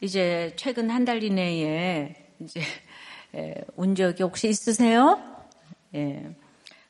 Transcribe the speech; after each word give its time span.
이제 0.00 0.52
최근 0.56 0.90
한 0.90 1.04
달 1.04 1.22
이내에 1.22 2.14
이제 2.40 2.60
운 3.76 3.94
적이 3.94 4.24
혹시 4.24 4.48
있으세요? 4.48 5.20
예. 5.94 6.34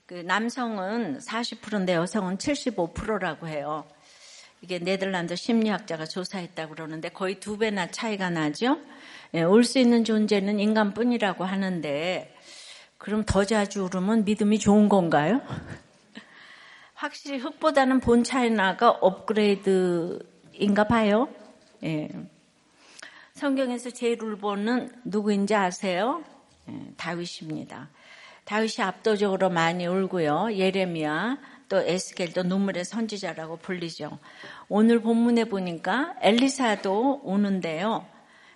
그 0.06 0.14
남성은 0.14 1.18
40%인데 1.18 1.94
여성은 1.94 2.38
75%라고 2.38 3.48
해요. 3.48 3.84
이게 4.62 4.78
네덜란드 4.78 5.36
심리학자가 5.36 6.06
조사했다고 6.06 6.74
그러는데 6.74 7.08
거의 7.10 7.38
두 7.40 7.58
배나 7.58 7.90
차이가 7.90 8.30
나죠. 8.30 8.78
예, 9.34 9.42
올수 9.42 9.78
있는 9.78 10.04
존재는 10.04 10.58
인간뿐이라고 10.60 11.44
하는데 11.44 12.34
그럼 12.98 13.24
더 13.26 13.44
자주 13.44 13.82
울으면 13.84 14.24
믿음이 14.24 14.58
좋은 14.58 14.88
건가요? 14.88 15.40
확실히 16.94 17.38
흙보다는 17.38 18.00
본 18.00 18.24
차이나가 18.24 18.90
업그레이드인가 18.90 20.84
봐요. 20.88 21.28
예. 21.84 22.08
성경에서 23.36 23.90
제일 23.90 24.22
울보는 24.22 24.90
누구인지 25.04 25.54
아세요? 25.54 26.24
예, 26.70 26.80
다윗입니다. 26.96 27.90
다윗이 28.46 28.76
압도적으로 28.80 29.50
많이 29.50 29.86
울고요. 29.86 30.54
예레미야 30.54 31.36
또 31.68 31.76
에스겔도 31.76 32.44
눈물의 32.44 32.86
선지자라고 32.86 33.58
불리죠. 33.58 34.18
오늘 34.70 35.02
본문에 35.02 35.44
보니까 35.44 36.14
엘리사도 36.22 37.20
우는데요. 37.24 38.06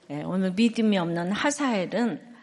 예, 0.09 0.23
오늘 0.23 0.53
믿음이 0.53 0.97
없는 0.97 1.31
하사엘은 1.33 2.35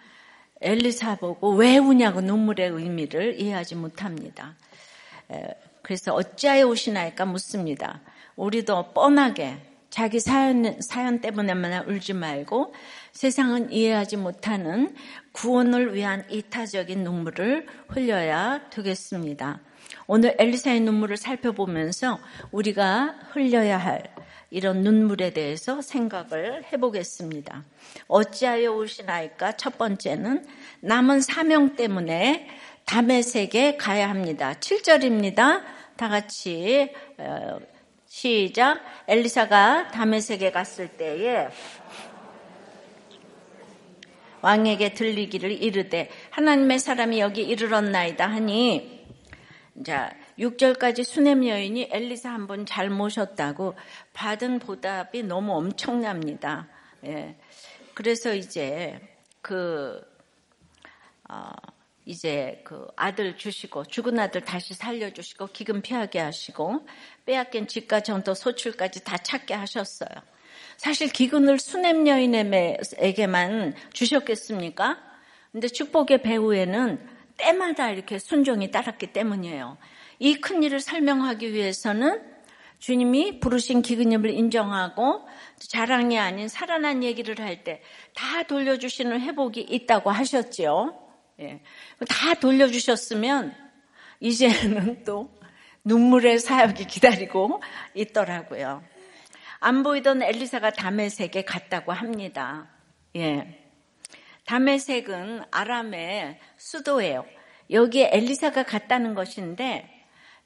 엘리사 0.62 1.16
보고 1.16 1.56
왜 1.56 1.80
우냐고 1.80 2.22
눈물의 2.22 2.70
의미를 2.70 3.42
이해하지 3.42 3.74
못합니다. 3.74 4.54
예, 5.32 5.56
그래서 5.82 6.14
어찌하여 6.14 6.68
우시나이까 6.68 7.26
묻습니다. 7.26 8.02
우리도 8.36 8.94
뻔하게 8.94 9.67
자기 9.98 10.20
사연, 10.20 10.80
사연 10.80 11.22
때문에만 11.22 11.90
울지 11.90 12.14
말고 12.14 12.72
세상은 13.14 13.72
이해하지 13.72 14.18
못하는 14.18 14.96
구원을 15.32 15.96
위한 15.96 16.24
이타적인 16.30 17.04
눈물을 17.04 17.66
흘려야 17.88 18.70
되겠습니다. 18.70 19.60
오늘 20.06 20.36
엘리사의 20.38 20.82
눈물을 20.82 21.18
살펴보면서 21.18 22.20
우리가 22.52 23.16
흘려야 23.32 23.80
할 23.80 24.04
이런 24.52 24.84
눈물에 24.84 25.32
대해서 25.32 25.82
생각을 25.82 26.66
해보겠습니다. 26.72 27.64
어찌하여 28.08 28.74
오시나이까? 28.74 29.54
첫 29.54 29.80
번째는 29.80 30.46
남은 30.82 31.22
사명 31.22 31.76
때문에 31.76 32.48
담에색에 32.86 33.78
가야 33.78 34.12
합니다. 34.12 34.54
7절입니다. 34.60 35.64
다 35.96 36.08
같이 36.08 36.94
어, 37.18 37.58
시작. 38.08 38.80
엘리사가 39.08 39.90
담에색에 39.92 40.52
갔을 40.52 40.88
때에 40.88 41.50
왕에게 44.42 44.94
들리기를 44.94 45.52
이르되 45.64 46.10
하나님의 46.32 46.80
사람이 46.80 47.20
여기 47.20 47.42
이르렀나이다 47.44 48.28
하니 48.28 49.06
자 49.86 50.12
6절까지 50.40 51.04
수냄 51.04 51.48
여인이 51.48 51.90
엘리사 51.92 52.30
한 52.32 52.48
번 52.48 52.66
잘 52.66 52.90
모셨다고 52.90 53.76
받은 54.14 54.60
보답이 54.60 55.24
너무 55.24 55.54
엄청납니다. 55.56 56.68
예. 57.06 57.36
그래서 57.94 58.34
이제 58.34 59.00
그 59.42 60.00
어, 61.30 61.50
이제 62.08 62.62
그 62.64 62.88
아들 62.96 63.38
주시고 63.38 63.84
죽은 63.86 64.18
아들 64.18 64.40
다시 64.40 64.74
살려주시고 64.74 65.48
기금 65.48 65.82
피하게 65.82 66.20
하시고 66.20 66.88
빼앗긴 67.26 67.68
집과 67.68 68.00
전도 68.00 68.34
소출까지 68.34 69.04
다 69.04 69.18
찾게 69.18 69.54
하셨어요. 69.54 70.10
사실 70.78 71.10
기근을 71.10 71.60
수냄 71.60 72.08
여인에게만 72.08 73.74
주셨겠습니까? 73.92 74.98
근데 75.52 75.68
축복의 75.68 76.22
배후에는 76.22 77.06
때마다 77.36 77.92
이렇게 77.92 78.20
순종이 78.20 78.72
따랐기 78.72 79.08
때문이에요. 79.08 79.78
이 80.20 80.36
큰 80.40 80.64
일을 80.64 80.80
설명하기 80.80 81.52
위해서는 81.54 82.22
주님이 82.80 83.42
부르신 83.42 83.82
기근임을 83.82 84.30
인정하고 84.30 85.28
자랑이 85.60 86.18
아닌 86.18 86.48
살아난 86.48 87.04
얘기를 87.04 87.38
할 87.44 87.64
때 87.66 87.82
다 88.16 88.44
돌려주시는 88.44 89.20
회복이 89.20 89.60
있다고 89.62 90.10
하셨죠. 90.10 91.07
예. 91.40 91.62
다 92.08 92.34
돌려주셨으면 92.34 93.56
이제는 94.20 95.04
또 95.04 95.30
눈물의 95.84 96.40
사역이 96.40 96.86
기다리고 96.86 97.62
있더라고요. 97.94 98.84
안 99.60 99.84
보이던 99.84 100.22
엘리사가 100.22 100.72
담에색에 100.72 101.44
갔다고 101.46 101.92
합니다. 101.92 102.68
예. 103.16 103.64
담에색은 104.46 105.44
아람의 105.52 106.40
수도예요. 106.58 107.26
여기에 107.70 108.12
엘리사가 108.14 108.64
갔다는 108.64 109.14
것인데 109.14 109.90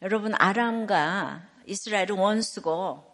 여러분 0.01 0.33
아람과 0.35 1.43
이스라엘은 1.67 2.17
원수고 2.17 3.10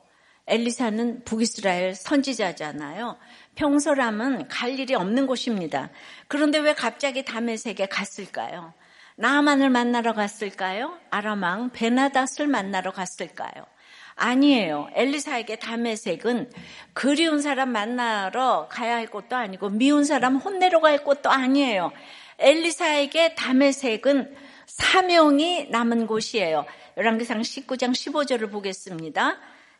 엘리사는 0.48 1.24
북이스라엘 1.26 1.94
선지자잖아요. 1.94 3.18
평소라면 3.56 4.48
갈 4.48 4.80
일이 4.80 4.96
없는 4.96 5.28
곳입니다. 5.28 5.90
그런데 6.28 6.58
왜 6.60 6.74
갑자기 6.74 7.26
담에색에 7.26 7.88
갔을까요? 7.88 8.74
나만을 9.16 9.70
만나러 9.70 10.14
갔을까요? 10.14 10.98
아람왕 11.10 11.72
베나닷을 11.72 12.48
만나러 12.48 12.92
갔을까요? 12.92 13.66
아니에요. 14.16 14.90
엘리사에게 14.94 15.58
담에색은 15.58 16.52
그리운 16.94 17.42
사람 17.42 17.72
만나러 17.72 18.68
가야 18.70 18.96
할 18.96 19.08
곳도 19.08 19.36
아니고 19.36 19.70
미운 19.70 20.06
사람 20.06 20.38
혼내러 20.38 20.82
갈 20.82 21.04
곳도 21.04 21.30
아니에요. 21.30 21.92
엘리사에게 22.40 23.36
담에색은 23.36 24.36
사명이 24.66 25.70
남은 25.70 26.08
곳이에요. 26.08 26.66
열왕기상 26.98 27.42
19장 27.42 27.92
15절을 27.92 28.52
보겠습니다. 28.52 29.38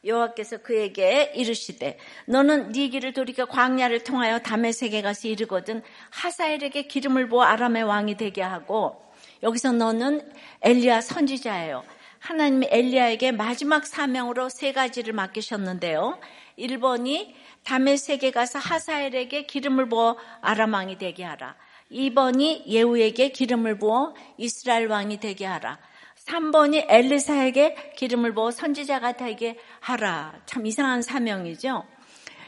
여호와께서 0.08 0.58
그에게 0.60 1.32
이르시되 1.36 1.98
너는 2.26 2.72
네 2.72 2.88
길을 2.88 3.14
돌이켜 3.14 3.46
광야를 3.46 4.04
통하여 4.04 4.40
담에색에 4.40 5.02
가서 5.02 5.28
이르거든 5.28 5.84
하사엘에게 6.10 6.84
기름을 6.84 7.30
부어 7.30 7.44
아람의 7.44 7.84
왕이 7.84 8.18
되게 8.18 8.42
하고 8.42 9.04
여기서 9.44 9.74
너는 9.74 10.22
엘리야 10.62 11.02
선지자예요. 11.02 11.84
하나님이 12.20 12.68
엘리야에게 12.72 13.32
마지막 13.32 13.86
사명으로 13.86 14.50
세 14.50 14.72
가지를 14.72 15.14
맡기셨는데요. 15.14 16.20
1번이 16.58 17.34
담에색에 17.64 18.32
가서 18.32 18.60
하사엘에게 18.60 19.46
기름을 19.46 19.90
부어 19.90 20.18
아람 20.42 20.74
왕이 20.74 20.98
되게 20.98 21.24
하라. 21.24 21.56
2번이 21.92 22.66
예후에게 22.66 23.30
기름을 23.30 23.78
부어 23.78 24.14
이스라엘 24.38 24.88
왕이 24.88 25.20
되게 25.20 25.46
하라. 25.46 25.78
3번이 26.28 26.86
엘리사에게 26.90 27.94
기름을 27.96 28.34
부어 28.34 28.52
선지자가 28.52 29.14
되게 29.14 29.58
하라. 29.80 30.34
참 30.46 30.66
이상한 30.66 31.02
사명이죠. 31.02 31.86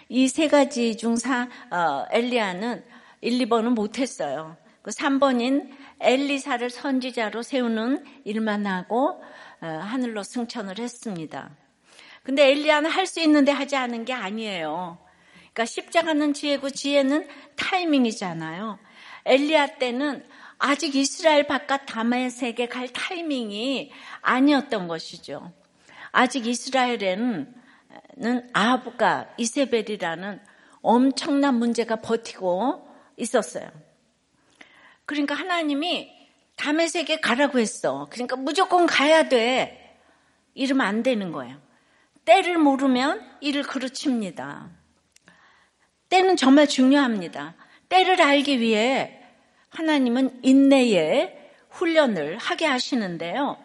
이 0.10 0.28
세 0.28 0.48
가지 0.48 0.98
중 0.98 1.16
사, 1.16 1.48
어, 1.72 2.06
엘리야는 2.12 2.84
1, 3.22 3.40
2번은 3.48 3.76
못했어요. 3.76 4.58
그 4.82 4.92
3번인 4.92 5.70
엘리사를 6.00 6.70
선지자로 6.70 7.42
세우는 7.44 8.04
일만 8.26 8.66
하고 8.66 9.22
어, 9.62 9.68
하늘로 9.68 10.24
승천을 10.24 10.80
했습니다. 10.80 11.52
근데 12.24 12.50
엘리야는 12.52 12.90
할 12.90 13.06
수 13.06 13.22
있는데 13.22 13.52
하지 13.52 13.76
않은 13.76 14.04
게 14.06 14.14
아니에요. 14.14 14.98
그러니까 15.54 15.66
십자가는 15.66 16.34
지혜고 16.34 16.70
지혜는 16.70 17.28
타이밍이잖아요. 17.56 18.78
엘리야 19.26 19.78
때는 19.78 20.26
아직 20.60 20.96
이스라엘 20.96 21.48
바깥 21.48 21.86
다메섹에 21.86 22.68
갈 22.68 22.90
타이밍이 22.90 23.92
아니었던 24.22 24.88
것이죠. 24.88 25.54
아직 26.12 26.46
이스라엘에는 26.46 27.54
아합과 28.54 29.34
이세벨이라는 29.38 30.40
엄청난 30.82 31.56
문제가 31.56 31.98
버티고 31.98 32.88
있었어요. 33.16 33.70
그러니까 35.06 35.34
하나님이 35.34 36.12
다메섹에 36.58 37.22
가라고 37.22 37.60
했어. 37.60 38.08
그러니까 38.12 38.36
무조건 38.36 38.86
가야 38.86 39.30
돼. 39.30 39.98
이러면 40.54 40.86
안 40.86 41.04
되는 41.04 41.32
거예요. 41.32 41.58
때를 42.26 42.58
모르면 42.58 43.26
일을 43.40 43.64
그르칩니다. 43.64 44.70
때는 46.10 46.36
정말 46.36 46.68
중요합니다. 46.68 47.56
때를 47.88 48.22
알기 48.22 48.60
위해 48.60 49.19
하나님은 49.70 50.40
인내의 50.44 51.38
훈련을 51.70 52.38
하게 52.38 52.66
하시는데요. 52.66 53.58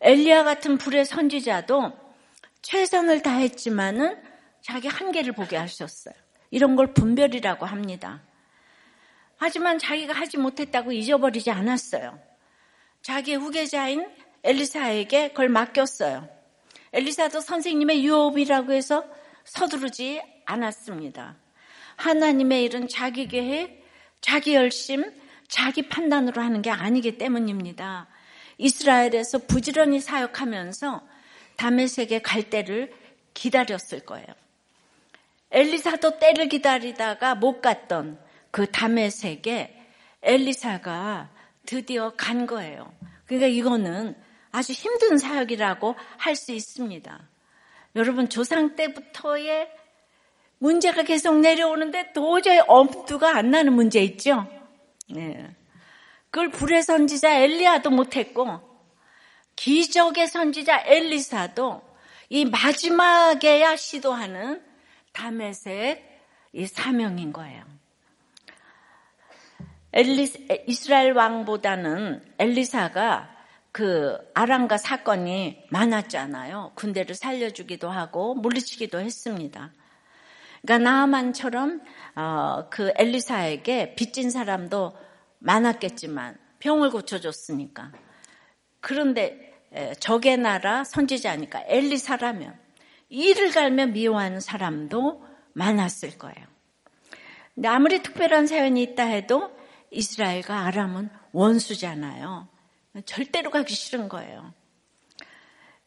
엘리야 0.00 0.44
같은 0.44 0.78
불의 0.78 1.04
선지자도 1.04 1.92
최선을 2.62 3.22
다했지만은 3.22 4.20
자기 4.60 4.88
한계를 4.88 5.32
보게 5.32 5.56
하셨어요. 5.56 6.14
이런 6.50 6.76
걸 6.76 6.92
분별이라고 6.92 7.66
합니다. 7.66 8.22
하지만 9.36 9.78
자기가 9.78 10.12
하지 10.12 10.36
못했다고 10.36 10.92
잊어버리지 10.92 11.50
않았어요. 11.50 12.18
자기 13.02 13.34
후계자인 13.34 14.08
엘리사에게 14.42 15.28
그걸 15.28 15.48
맡겼어요. 15.48 16.28
엘리사도 16.92 17.40
선생님의 17.40 18.04
유업이라고 18.04 18.72
해서 18.72 19.04
서두르지 19.44 20.22
않았습니다. 20.46 21.36
하나님의 21.96 22.64
일은 22.64 22.88
자기 22.88 23.26
계획, 23.28 23.84
자기 24.20 24.54
열심, 24.54 25.04
자기 25.48 25.88
판단으로 25.88 26.42
하는 26.42 26.62
게 26.62 26.70
아니기 26.70 27.18
때문입니다. 27.18 28.06
이스라엘에서 28.58 29.38
부지런히 29.38 30.00
사역하면서 30.00 31.06
다메섹에 31.56 32.20
갈 32.20 32.44
때를 32.50 32.92
기다렸을 33.34 34.00
거예요. 34.00 34.26
엘리사도 35.50 36.18
때를 36.18 36.48
기다리다가 36.48 37.34
못 37.34 37.60
갔던 37.60 38.18
그 38.50 38.70
다메섹에 38.70 39.74
엘리사가 40.22 41.30
드디어 41.64 42.12
간 42.16 42.46
거예요. 42.46 42.92
그러니까 43.26 43.46
이거는 43.48 44.14
아주 44.50 44.72
힘든 44.72 45.18
사역이라고 45.18 45.94
할 46.16 46.36
수 46.36 46.52
있습니다. 46.52 47.28
여러분 47.96 48.28
조상 48.28 48.76
때부터의 48.76 49.70
문제가 50.58 51.02
계속 51.02 51.38
내려오는데 51.38 52.12
도저히 52.12 52.60
엄두가 52.66 53.36
안 53.36 53.50
나는 53.50 53.72
문제 53.72 54.00
있죠? 54.02 54.46
네. 55.10 55.54
그걸 56.30 56.50
불의 56.50 56.82
선지자 56.82 57.40
엘리야도 57.40 57.90
못했고 57.90 58.60
기적의 59.56 60.28
선지자 60.28 60.84
엘리사도 60.86 61.82
이 62.28 62.44
마지막에야 62.44 63.76
시도하는 63.76 64.62
다메섹 65.12 66.06
이 66.52 66.66
사명인 66.66 67.32
거예요. 67.32 67.64
엘리, 69.92 70.64
이스라엘 70.66 71.12
왕보다는 71.12 72.34
엘리사가 72.38 73.36
그 73.72 74.18
아랑과 74.34 74.76
사건이 74.76 75.64
많았잖아요. 75.70 76.72
군대를 76.74 77.14
살려주기도 77.14 77.90
하고 77.90 78.34
물리치기도 78.34 79.00
했습니다. 79.00 79.72
그러니까 80.68 80.90
나만처럼 80.90 81.80
어, 82.14 82.66
그 82.68 82.92
엘리사에게 82.94 83.94
빚진 83.94 84.28
사람도 84.28 84.94
많았겠지만 85.38 86.36
병을 86.58 86.90
고쳐줬으니까. 86.90 87.90
그런데 88.80 89.54
적의 89.98 90.36
나라 90.36 90.84
선지자니까 90.84 91.64
엘리사라면 91.68 92.54
이를 93.08 93.50
갈며 93.50 93.86
미워하는 93.86 94.40
사람도 94.40 95.24
많았을 95.54 96.18
거예요. 96.18 96.46
근데 97.54 97.68
아무리 97.68 98.02
특별한 98.02 98.46
사연이 98.46 98.82
있다 98.82 99.04
해도 99.04 99.50
이스라엘과 99.90 100.66
아람은 100.66 101.08
원수잖아요. 101.32 102.46
절대로 103.06 103.50
가기 103.50 103.74
싫은 103.74 104.10
거예요. 104.10 104.52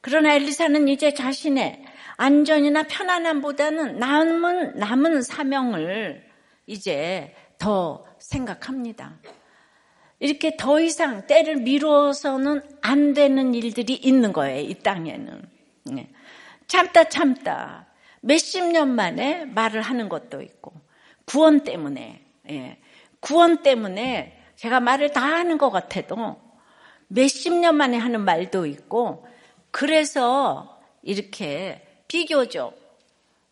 그러나 0.02 0.34
엘리사는 0.34 0.88
이제 0.88 1.14
자신의 1.14 1.86
안전이나 2.18 2.84
편안함보다는 2.84 4.00
남은, 4.00 4.76
남은 4.76 5.22
사명을 5.22 6.24
이제 6.68 7.36
더 7.58 8.06
생각합니다. 8.20 9.20
이렇게 10.20 10.56
더 10.56 10.80
이상 10.80 11.26
때를 11.26 11.58
미루어서는 11.58 12.62
안 12.82 13.14
되는 13.14 13.54
일들이 13.56 13.96
있는 13.96 14.34
거예요, 14.34 14.62
이 14.62 14.76
땅에는. 14.76 15.42
네. 15.86 16.12
참다 16.68 17.06
참다 17.06 17.88
몇십 18.22 18.72
년 18.72 18.96
만에 18.96 19.46
말을 19.46 19.82
하는 19.82 20.08
것도 20.08 20.42
있고 20.42 20.72
구원 21.26 21.64
때문에 21.64 22.24
예. 22.50 22.78
구원 23.20 23.62
때문에 23.62 24.38
제가 24.56 24.80
말을 24.80 25.12
다 25.12 25.22
하는 25.22 25.58
것 25.58 25.70
같아도 25.70 26.40
몇십 27.08 27.54
년 27.54 27.76
만에 27.76 27.98
하는 27.98 28.22
말도 28.22 28.68
있고 28.68 29.28
그래서 29.72 30.80
이렇게 31.02 31.86
비교적 32.12 32.78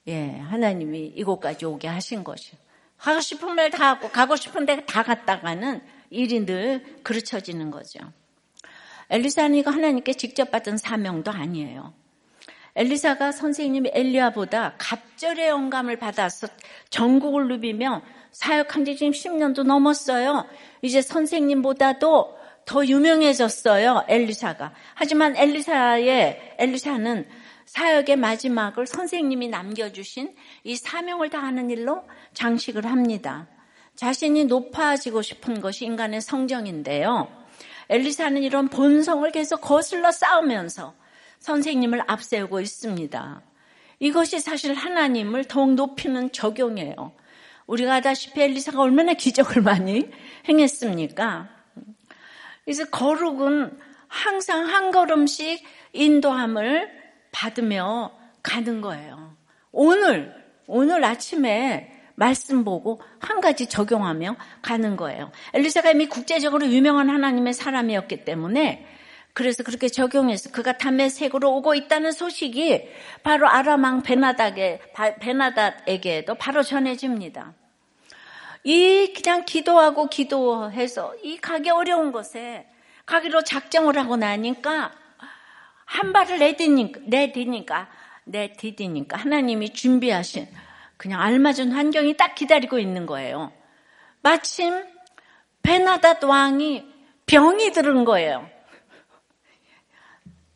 예, 0.09 0.37
하나님이 0.37 1.13
이곳까지 1.15 1.65
오게 1.65 1.87
하신 1.87 2.25
것이요. 2.25 2.57
하고 2.97 3.21
싶은 3.21 3.55
말 3.55 3.69
다 3.71 3.91
하고 3.91 4.09
가고 4.09 4.35
싶은 4.35 4.65
데 4.65 4.85
다 4.85 5.01
갔다가는 5.03 5.81
일이 6.09 6.45
늘 6.45 6.83
그르쳐지는 7.03 7.71
거죠. 7.71 7.99
엘리사는 9.09 9.55
이거 9.55 9.71
하나님께 9.71 10.11
직접 10.13 10.51
받은 10.51 10.75
사명도 10.75 11.31
아니에요. 11.31 11.93
엘리사가 12.75 13.31
선생님 13.31 13.85
엘리야보다 13.93 14.75
갑절의 14.77 15.47
영감을 15.47 15.97
받아서 15.97 16.47
전국을 16.89 17.47
누비며 17.47 18.01
사역한 18.31 18.83
지 18.83 18.97
지금 18.97 19.13
10년도 19.13 19.63
넘었어요. 19.63 20.45
이제 20.81 21.01
선생님보다도 21.01 22.37
더 22.65 22.85
유명해졌어요. 22.85 24.05
엘리사가. 24.09 24.73
하지만 24.95 25.37
엘리사의 25.37 26.55
엘리사는 26.57 27.25
사역의 27.69 28.15
마지막을 28.15 28.87
선생님이 28.87 29.47
남겨주신 29.49 30.35
이 30.63 30.75
사명을 30.75 31.29
다하는 31.29 31.69
일로 31.69 32.03
장식을 32.33 32.85
합니다. 32.87 33.47
자신이 33.95 34.45
높아지고 34.45 35.21
싶은 35.21 35.61
것이 35.61 35.85
인간의 35.85 36.21
성정인데요. 36.21 37.31
엘리사는 37.89 38.41
이런 38.41 38.69
본성을 38.69 39.31
계속 39.31 39.61
거슬러 39.61 40.11
싸우면서 40.11 40.95
선생님을 41.39 42.05
앞세우고 42.07 42.59
있습니다. 42.59 43.41
이것이 43.99 44.39
사실 44.39 44.73
하나님을 44.73 45.45
더욱 45.45 45.75
높이는 45.75 46.31
적용이에요. 46.31 47.11
우리가 47.67 47.95
아다시피 47.95 48.41
엘리사가 48.41 48.81
얼마나 48.81 49.13
기적을 49.13 49.61
많이 49.61 50.09
행했습니까? 50.47 51.49
그래서 52.65 52.85
거룩은 52.85 53.79
항상 54.07 54.65
한 54.65 54.89
걸음씩 54.89 55.63
인도함을 55.93 56.98
받으며 57.31 58.11
가는 58.43 58.81
거예요. 58.81 59.35
오늘, 59.71 60.33
오늘 60.67 61.03
아침에 61.03 61.95
말씀 62.15 62.65
보고 62.65 63.01
한 63.19 63.39
가지 63.39 63.67
적용하며 63.67 64.35
가는 64.61 64.97
거예요. 64.97 65.31
엘리사가 65.53 65.91
이미 65.91 66.07
국제적으로 66.07 66.67
유명한 66.67 67.09
하나님의 67.09 67.53
사람이었기 67.53 68.25
때문에 68.25 68.85
그래서 69.33 69.63
그렇게 69.63 69.87
적용해서 69.87 70.51
그가 70.51 70.77
담메색으로 70.77 71.49
오고 71.55 71.75
있다는 71.75 72.11
소식이 72.11 72.89
바로 73.23 73.47
아람왕 73.47 74.03
베나닥에 74.03 74.81
베나닥에게도 75.21 76.35
바로 76.35 76.61
전해집니다. 76.61 77.53
이 78.65 79.13
그냥 79.13 79.45
기도하고 79.45 80.09
기도해서 80.09 81.15
이 81.23 81.37
가기 81.37 81.69
어려운 81.69 82.11
곳에 82.11 82.67
가기로 83.05 83.43
작정을 83.43 83.97
하고 83.97 84.17
나니까 84.17 84.91
한 85.89 86.13
발을 86.13 86.37
내디니까 86.37 86.99
내디니까 87.05 87.89
내디디니까 88.25 89.17
하나님이 89.17 89.73
준비하신 89.73 90.47
그냥 90.97 91.19
알맞은 91.19 91.71
환경이 91.71 92.15
딱 92.15 92.35
기다리고 92.35 92.77
있는 92.77 93.07
거예요. 93.07 93.51
마침 94.21 94.85
베나닷 95.63 96.23
왕이 96.23 96.85
병이 97.25 97.71
들은 97.71 98.05
거예요. 98.05 98.47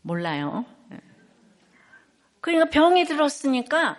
몰라요. 0.04 0.66
그러니까 2.40 2.70
병이 2.70 3.06
들었으니까 3.06 3.98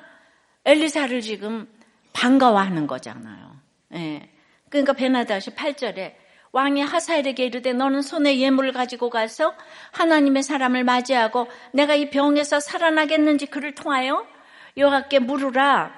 엘리사를 0.65 1.21
지금 1.21 1.69
반가워하는 2.13 2.87
거잖아요. 2.87 3.57
예. 3.95 4.31
그러니까 4.69 4.93
베나다시 4.93 5.51
8절에 5.51 6.15
왕이 6.55 6.83
하사엘에게 6.83 7.47
이르되 7.47 7.73
너는 7.73 8.01
손에 8.01 8.39
예물을 8.39 8.73
가지고 8.73 9.11
가서 9.11 9.55
하나님의 9.91 10.45
사람을 10.45 10.85
맞이하고 10.85 11.49
내가 11.73 11.97
이 11.97 12.11
병에서 12.11 12.61
살아나겠는지 12.61 13.47
그를 13.47 13.75
통하여 13.75 14.25
여호와께 14.77 15.19
물으라. 15.19 15.93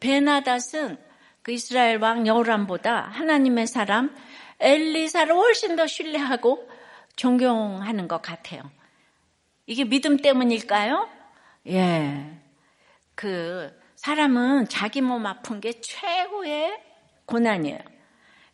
베나닷은 0.00 0.98
그 1.42 1.52
이스라엘 1.52 1.98
왕 1.98 2.26
여호람보다 2.26 3.10
하나님의 3.12 3.68
사람 3.68 4.12
엘리사를 4.58 5.32
훨씬 5.32 5.76
더 5.76 5.86
신뢰하고 5.86 6.68
존경하는 7.14 8.08
것 8.08 8.20
같아요. 8.22 8.62
이게 9.66 9.84
믿음 9.84 10.16
때문일까요? 10.16 11.08
예. 11.68 12.40
그 13.14 13.72
사람은 13.94 14.66
자기 14.66 15.00
몸 15.00 15.26
아픈 15.26 15.60
게 15.60 15.80
최고의 15.80 16.76
고난이에요. 17.26 17.91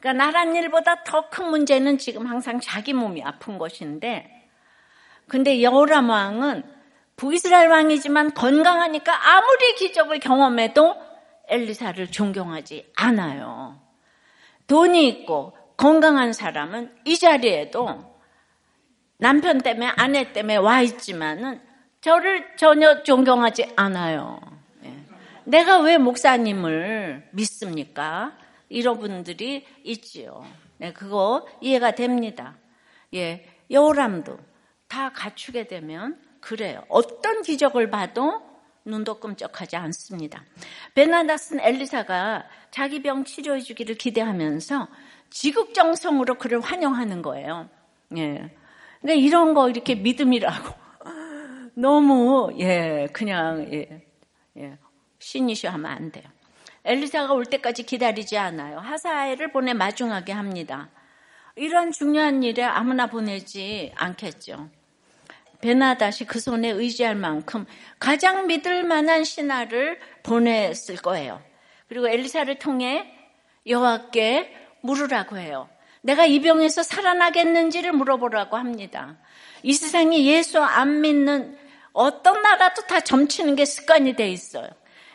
그러니까 0.01 0.25
나란 0.25 0.55
일보다 0.55 1.03
더 1.05 1.29
큰 1.31 1.51
문제는 1.51 1.99
지금 1.99 2.27
항상 2.27 2.61
자기 2.61 2.93
몸이 2.93 3.23
아픈 3.23 3.59
것인데 3.59 4.49
근데 5.27 5.63
여호람 5.63 6.09
왕은 6.09 6.63
북이스라엘 7.17 7.69
왕이지만 7.69 8.35
건강하니까 8.35 9.29
아무리 9.35 9.75
기적을 9.75 10.21
경험해도 10.21 10.97
엘리사를 11.49 12.11
존경하지 12.11 12.93
않아요. 12.97 13.81
돈이 14.69 15.09
있고 15.09 15.57
건강한 15.77 16.33
사람은 16.33 16.95
이 17.05 17.19
자리에도 17.19 18.17
남편 19.19 19.59
때문에 19.59 19.93
아내 19.97 20.33
때문에 20.33 20.57
와 20.57 20.81
있지만은 20.83 21.61
저를 22.01 22.57
전혀 22.57 23.03
존경하지 23.03 23.73
않아요. 23.77 24.41
예. 24.85 24.95
내가 25.45 25.79
왜 25.79 25.99
목사님을 25.99 27.31
믿습니까? 27.33 28.33
이런 28.69 28.99
분들이 28.99 29.67
있지요. 29.85 30.45
네, 30.79 30.93
그거 30.93 31.47
이해가 31.61 31.93
됩니다. 31.93 32.57
예, 33.15 33.47
여우람도 33.71 34.39
다 34.89 35.11
갖추게 35.11 35.67
되면 35.67 36.21
그래요. 36.41 36.85
어떤 36.89 37.43
기적을 37.43 37.91
봐도 37.91 38.43
눈도 38.85 39.21
끔찍하지 39.21 39.77
않습니다. 39.77 40.45
베나다스는 40.95 41.63
엘리사가 41.65 42.47
자기 42.71 43.03
병 43.03 43.25
치료해 43.25 43.61
주기를 43.61 43.97
기대하면서 43.97 44.89
지극정성으로 45.31 46.37
그를 46.37 46.61
환영하는 46.61 47.23
거예요. 47.23 47.69
예. 48.17 48.55
그러니까 49.01 49.27
이런 49.27 49.55
거 49.55 49.69
이렇게 49.69 49.95
믿음이라고 49.95 50.75
너무 51.75 52.53
예 52.59 53.09
그냥 53.13 53.69
예, 53.73 54.07
예 54.57 54.79
신이셔 55.19 55.69
하면 55.71 55.91
안 55.91 56.11
돼요. 56.11 56.25
엘리사가 56.89 57.35
올 57.35 57.45
때까지 57.45 57.83
기다리지 57.83 58.39
않아요. 58.39 58.79
하사엘을 58.79 59.53
보내 59.53 59.75
마중하게 59.75 60.33
합니다. 60.33 60.89
이런 61.55 61.93
중요한 61.93 62.43
일에 62.43 62.63
아무나 62.63 63.07
보내지 63.09 63.93
않겠죠. 63.95 64.71
베나다시 65.61 66.25
그 66.25 66.41
손에 66.41 66.71
의지할 66.71 67.15
만큼 67.15 67.67
가장 67.99 68.47
믿을 68.47 68.85
만한 68.85 69.25
신하를 69.25 70.01
보냈을 70.23 70.97
거예요. 70.97 71.43
그리고 71.89 72.09
엘리사를 72.09 72.59
통해 72.59 73.13
여호와께 73.67 74.55
물으라고 74.81 75.37
해요. 75.37 75.69
내가 76.01 76.25
이 76.25 76.41
병에서 76.41 76.83
살아나겠는지를 76.83 77.93
물어보라고 77.93 78.57
합니다. 78.57 79.19
이 79.63 79.75
세상에 79.75 80.25
예수 80.25 80.63
안 80.63 81.03
믿는 81.03 81.59
어떤 81.93 82.41
나라도 82.41 82.83
다 82.83 83.01
점치는 83.01 83.57
게 83.57 83.67
습관이 83.67 84.15
돼 84.15 84.31
있어요. 84.31 84.69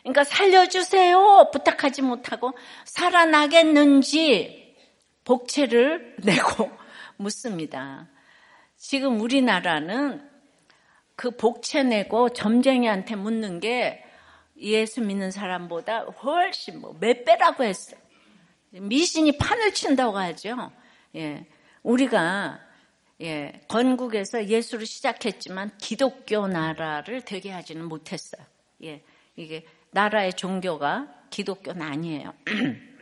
그러니까 0.03 0.23
살려주세요 0.25 1.49
부탁하지 1.51 2.01
못하고 2.01 2.51
살아나겠는지 2.85 4.75
복채를 5.23 6.17
내고 6.23 6.69
묻습니다. 7.17 8.09
지금 8.75 9.21
우리나라는 9.21 10.29
그 11.15 11.31
복채 11.31 11.83
내고 11.83 12.29
점쟁이한테 12.29 13.15
묻는 13.15 13.59
게 13.59 14.03
예수 14.57 15.01
믿는 15.01 15.31
사람보다 15.31 15.99
훨씬 16.01 16.81
뭐 16.81 16.95
몇 16.99 17.23
배라고 17.23 17.63
했어요. 17.63 17.99
미신이 18.71 19.37
판을 19.37 19.73
친다고 19.73 20.17
하죠. 20.17 20.71
예. 21.15 21.45
우리가 21.83 22.59
예, 23.21 23.61
건국에서 23.67 24.47
예수를 24.47 24.85
시작했지만 24.85 25.77
기독교 25.77 26.47
나라를 26.47 27.21
되게 27.21 27.51
하지는 27.51 27.85
못했어요. 27.85 28.43
예. 28.83 29.03
이게 29.35 29.65
나라의 29.93 30.33
종교가 30.33 31.07
기독교는 31.29 31.81
아니에요. 31.81 32.33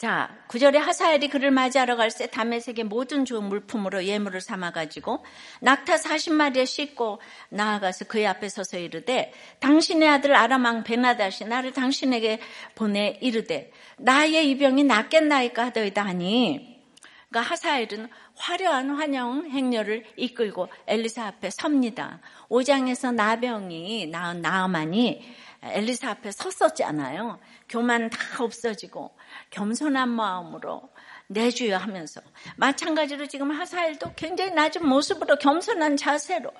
자, 0.00 0.34
구절에 0.48 0.78
하사엘이 0.78 1.28
그를 1.28 1.50
맞이하러 1.50 1.94
갈새 1.94 2.28
담에색의 2.28 2.86
모든 2.86 3.26
좋은 3.26 3.44
물품으로 3.44 4.04
예물을 4.04 4.40
삼아가지고 4.40 5.22
낙타 5.60 5.96
40마리에 5.96 6.64
싣고 6.64 7.20
나아가서 7.50 8.06
그의 8.06 8.26
앞에 8.26 8.48
서서 8.48 8.78
이르되 8.78 9.30
당신의 9.58 10.08
아들 10.08 10.34
아람왕 10.34 10.84
베나다시 10.84 11.44
나를 11.44 11.72
당신에게 11.72 12.40
보내 12.74 13.18
이르되 13.20 13.72
나의 13.98 14.48
이 14.48 14.56
병이 14.56 14.84
낫겠나이까 14.84 15.66
하더이다 15.66 16.02
하니 16.02 16.80
그러니까 17.28 17.50
하사엘은 17.50 18.08
화려한 18.36 18.90
환영 18.90 19.50
행렬을 19.50 20.04
이끌고 20.16 20.68
엘리사 20.86 21.26
앞에 21.26 21.50
섭니다. 21.50 22.20
5장에서 22.48 23.14
나병이 23.14 24.06
나은 24.06 24.40
나아만이 24.40 25.22
엘리사 25.62 26.10
앞에 26.10 26.30
섰었잖아요. 26.32 27.38
교만 27.68 28.08
다 28.08 28.18
없어지고 28.42 29.14
겸손한 29.50 30.08
마음으로 30.08 30.90
내주여 31.28 31.76
하면서 31.76 32.20
마찬가지로 32.56 33.26
지금 33.26 33.50
하사엘도 33.50 34.14
굉장히 34.16 34.50
낮은 34.52 34.84
모습으로 34.86 35.36
겸손한 35.36 35.96
자세로 35.96 36.50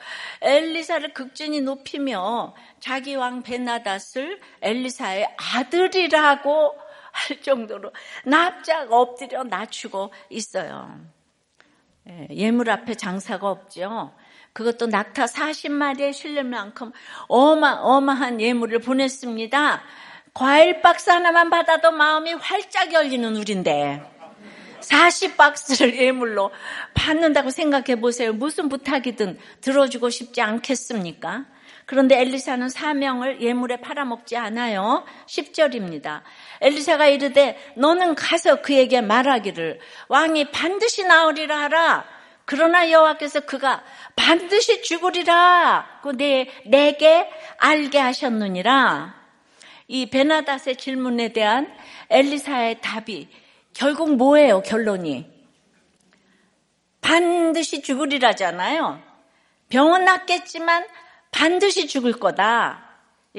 엘리사를 0.43 1.13
극진히 1.13 1.61
높이며 1.61 2.55
자기 2.79 3.17
왕 3.17 3.43
베나닷을 3.43 4.41
엘리사의 4.61 5.35
아들이라고 5.55 6.75
할 7.13 7.43
정도로 7.43 7.93
납작 8.25 8.93
엎드려 8.93 9.43
낮추고 9.43 10.13
있어요. 10.29 11.01
예, 12.09 12.29
예물 12.31 12.71
앞에 12.71 12.95
장사가 12.95 13.51
없죠. 13.51 14.15
그것도 14.53 14.87
낙타 14.87 15.27
40마리에 15.27 16.13
실릴 16.13 16.45
만큼 16.45 16.93
어마어마한 17.29 18.41
예물을 18.41 18.81
보냈습니다. 18.81 19.83
과일 20.35 20.81
박스 20.81 21.11
하나만 21.11 21.51
받아도 21.51 21.91
마음이 21.93 22.35
활짝 22.35 22.93
열리는 22.93 23.37
우리인데 23.37 24.03
40박스를 24.81 25.95
예물로 25.95 26.51
받는다고 26.95 27.51
생각해 27.51 28.01
보세요. 28.01 28.33
무슨 28.33 28.69
부탁이든 28.69 29.39
들어주고 29.61 30.11
싶지 30.11 30.41
않겠습니까? 30.41 31.47
그런데 31.87 32.21
엘리사는 32.21 32.69
사명을 32.69 33.43
예물에 33.43 33.81
팔아먹지 33.81 34.37
않아요. 34.37 35.05
10절입니다. 35.27 36.23
엘리사가 36.61 37.09
이르되 37.09 37.59
너는 37.77 38.15
가서 38.15 38.63
그에게 38.63 39.01
말하기를 39.01 39.81
왕이 40.09 40.53
반드시 40.53 41.05
나으리라 41.05 41.63
하라. 41.63 42.20
그러나 42.51 42.91
여호와께서 42.91 43.43
그가 43.43 43.85
반드시 44.17 44.83
죽으리라. 44.83 46.01
내, 46.17 46.49
내게 46.67 47.31
알게 47.59 47.97
하셨느니라. 47.97 49.15
이 49.87 50.11
베나닷의 50.11 50.75
질문에 50.75 51.29
대한 51.29 51.73
엘리사의 52.09 52.81
답이 52.81 53.29
결국 53.73 54.17
뭐예요, 54.17 54.63
결론이? 54.63 55.31
반드시 57.01 57.83
죽으리라잖아요. 57.83 59.01
병은 59.69 60.05
낫겠지만 60.05 60.89
반드시 61.31 61.87
죽을 61.87 62.15
거다. 62.15 62.85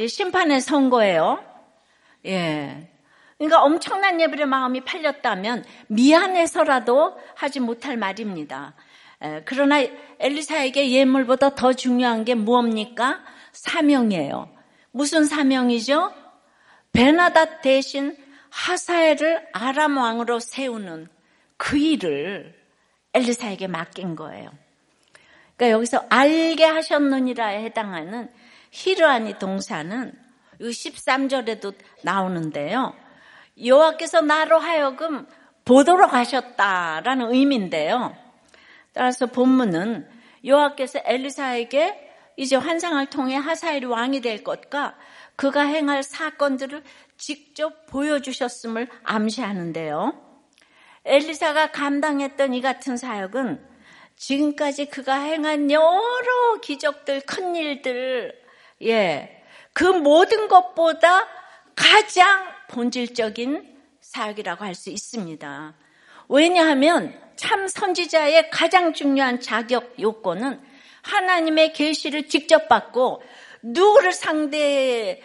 심판의 0.07 0.61
선거예요. 0.61 1.43
예. 2.27 2.89
그러니까 3.37 3.61
엄청난 3.61 4.21
예불의 4.21 4.45
마음이 4.45 4.85
팔렸다면 4.85 5.65
미안해서라도 5.87 7.19
하지 7.35 7.59
못할 7.59 7.97
말입니다. 7.97 8.73
그러나 9.45 9.77
엘리사에게 10.19 10.91
예물보다 10.91 11.55
더 11.55 11.73
중요한 11.73 12.25
게 12.25 12.35
무엇입니까? 12.35 13.19
사명이에요. 13.51 14.49
무슨 14.91 15.25
사명이죠? 15.25 16.13
베나닷 16.93 17.61
대신 17.61 18.17
하사엘을 18.49 19.47
아람 19.53 19.97
왕으로 19.97 20.39
세우는 20.39 21.07
그 21.57 21.77
일을 21.77 22.55
엘리사에게 23.13 23.67
맡긴 23.67 24.15
거예요. 24.15 24.49
그러니까 25.55 25.77
여기서 25.77 26.05
알게 26.09 26.65
하셨느니라에 26.65 27.63
해당하는 27.63 28.29
히르아니 28.71 29.37
동사는 29.37 30.13
13절에도 30.59 31.75
나오는데요. 32.03 32.95
여호와께서 33.63 34.21
나로 34.21 34.59
하여금 34.59 35.27
보도록 35.65 36.13
하셨다라는 36.13 37.31
의미인데요. 37.33 38.15
따라서 38.93 39.25
본문은 39.25 40.07
여호와께서 40.43 41.01
엘리사에게 41.05 42.09
이제 42.37 42.55
환상을 42.55 43.05
통해 43.07 43.35
하사엘이 43.35 43.85
왕이 43.85 44.21
될 44.21 44.43
것과 44.43 44.95
그가 45.35 45.61
행할 45.61 46.03
사건들을 46.03 46.83
직접 47.17 47.85
보여주셨음을 47.87 48.87
암시하는데요. 49.03 50.13
엘리사가 51.05 51.71
감당했던 51.71 52.53
이 52.53 52.61
같은 52.61 52.97
사역은 52.97 53.65
지금까지 54.15 54.85
그가 54.85 55.19
행한 55.19 55.71
여러 55.71 56.61
기적들, 56.61 57.21
큰 57.21 57.55
일들, 57.55 58.39
예, 58.83 59.43
그 59.73 59.83
모든 59.83 60.47
것보다 60.47 61.27
가장 61.75 62.45
본질적인 62.69 63.77
사역이라고 64.01 64.63
할 64.63 64.75
수 64.75 64.89
있습니다. 64.89 65.73
왜냐하면 66.29 67.19
참 67.41 67.67
선지자의 67.67 68.51
가장 68.51 68.93
중요한 68.93 69.39
자격 69.39 69.99
요건은 69.99 70.61
하나님의 71.01 71.73
계시를 71.73 72.27
직접 72.27 72.67
받고 72.67 73.23
누구를 73.63 74.13
상대로든 74.13 75.17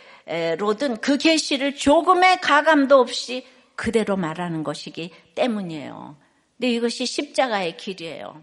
그 1.02 1.18
계시를 1.18 1.76
조금의 1.76 2.40
가감도 2.40 2.98
없이 2.98 3.46
그대로 3.74 4.16
말하는 4.16 4.64
것이기 4.64 5.10
때문이에요. 5.34 6.16
근데 6.56 6.70
이것이 6.70 7.04
십자가의 7.04 7.76
길이에요. 7.76 8.42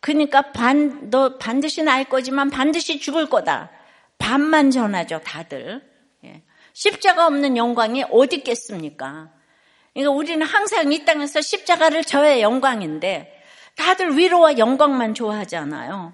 그러니까 0.00 0.52
반, 0.52 1.08
너 1.08 1.38
반드시 1.38 1.82
날 1.82 2.04
거지만 2.04 2.50
반드시 2.50 3.00
죽을 3.00 3.30
거다. 3.30 3.70
반만 4.18 4.70
전하죠, 4.70 5.22
다들. 5.24 5.80
예. 6.24 6.42
십자가 6.74 7.26
없는 7.26 7.56
영광이 7.56 8.04
어디 8.10 8.36
있겠습니까? 8.36 9.32
그러니까 9.94 10.10
우리는 10.10 10.44
항상 10.44 10.92
이 10.92 11.04
땅에서 11.04 11.40
십자가를 11.40 12.04
져야 12.04 12.40
영광인데 12.40 13.42
다들 13.76 14.18
위로와 14.18 14.58
영광만 14.58 15.14
좋아하잖아요. 15.14 16.12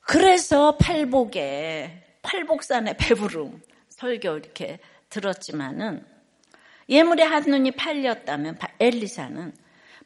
그래서 0.00 0.76
팔복에 0.76 2.18
팔복산의 2.22 2.96
배부름 2.98 3.62
설교 3.88 4.36
이렇게 4.36 4.78
들었지만은 5.08 6.06
예물의 6.88 7.26
한 7.26 7.42
눈이 7.44 7.72
팔렸다면 7.72 8.58
엘리사는 8.78 9.63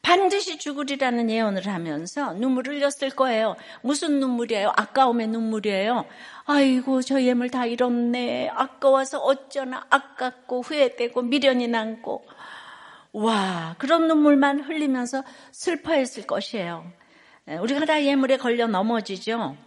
반드시 0.08 0.56
죽으리라는 0.56 1.28
예언을 1.28 1.66
하면서 1.66 2.32
눈물을 2.32 2.76
흘렸을 2.76 3.10
거예요. 3.14 3.56
무슨 3.82 4.20
눈물이에요? 4.20 4.72
아까움의 4.74 5.26
눈물이에요. 5.26 6.06
아이고 6.46 7.02
저 7.02 7.20
예물 7.20 7.50
다 7.50 7.66
잃었네. 7.66 8.48
아까워서 8.54 9.18
어쩌나 9.18 9.84
아깝고 9.90 10.62
후회되고 10.62 11.20
미련이 11.20 11.68
남고 11.68 12.24
와 13.12 13.74
그런 13.76 14.08
눈물만 14.08 14.60
흘리면서 14.60 15.24
슬퍼했을 15.52 16.26
것이에요. 16.26 16.90
우리가 17.60 17.84
다 17.84 18.02
예물에 18.02 18.38
걸려 18.38 18.66
넘어지죠. 18.66 19.58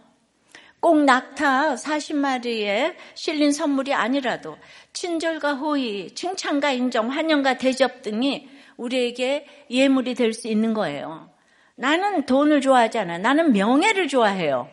꼭 0.80 1.04
낙타 1.04 1.76
40마리에 1.76 2.96
실린 3.14 3.52
선물이 3.52 3.94
아니라도 3.94 4.58
친절과 4.92 5.54
호의, 5.54 6.16
칭찬과 6.16 6.72
인정, 6.72 7.12
환영과 7.12 7.58
대접 7.58 8.02
등이 8.02 8.50
우리에게 8.76 9.46
예물이 9.70 10.14
될 10.14 10.32
수 10.32 10.48
있는 10.48 10.74
거예요. 10.74 11.30
나는 11.74 12.26
돈을 12.26 12.60
좋아하지 12.60 12.98
않아. 12.98 13.18
나는 13.18 13.52
명예를 13.52 14.08
좋아해요. 14.08 14.68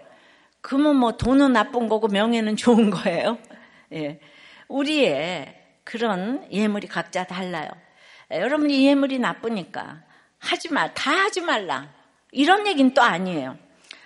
그러면 0.61 0.97
뭐 0.97 1.17
돈은 1.17 1.53
나쁜 1.53 1.87
거고 1.87 2.07
명예는 2.07 2.55
좋은 2.55 2.89
거예요. 2.89 3.37
예. 3.93 4.19
우리의 4.67 5.55
그런 5.83 6.45
예물이 6.51 6.87
각자 6.87 7.25
달라요. 7.25 7.69
예, 8.31 8.39
여러분이 8.39 8.85
예물이 8.85 9.19
나쁘니까 9.19 10.03
하지 10.37 10.71
마, 10.71 10.93
다 10.93 11.11
하지 11.11 11.41
말라. 11.41 11.89
이런 12.31 12.67
얘기는 12.67 12.93
또 12.93 13.01
아니에요. 13.01 13.57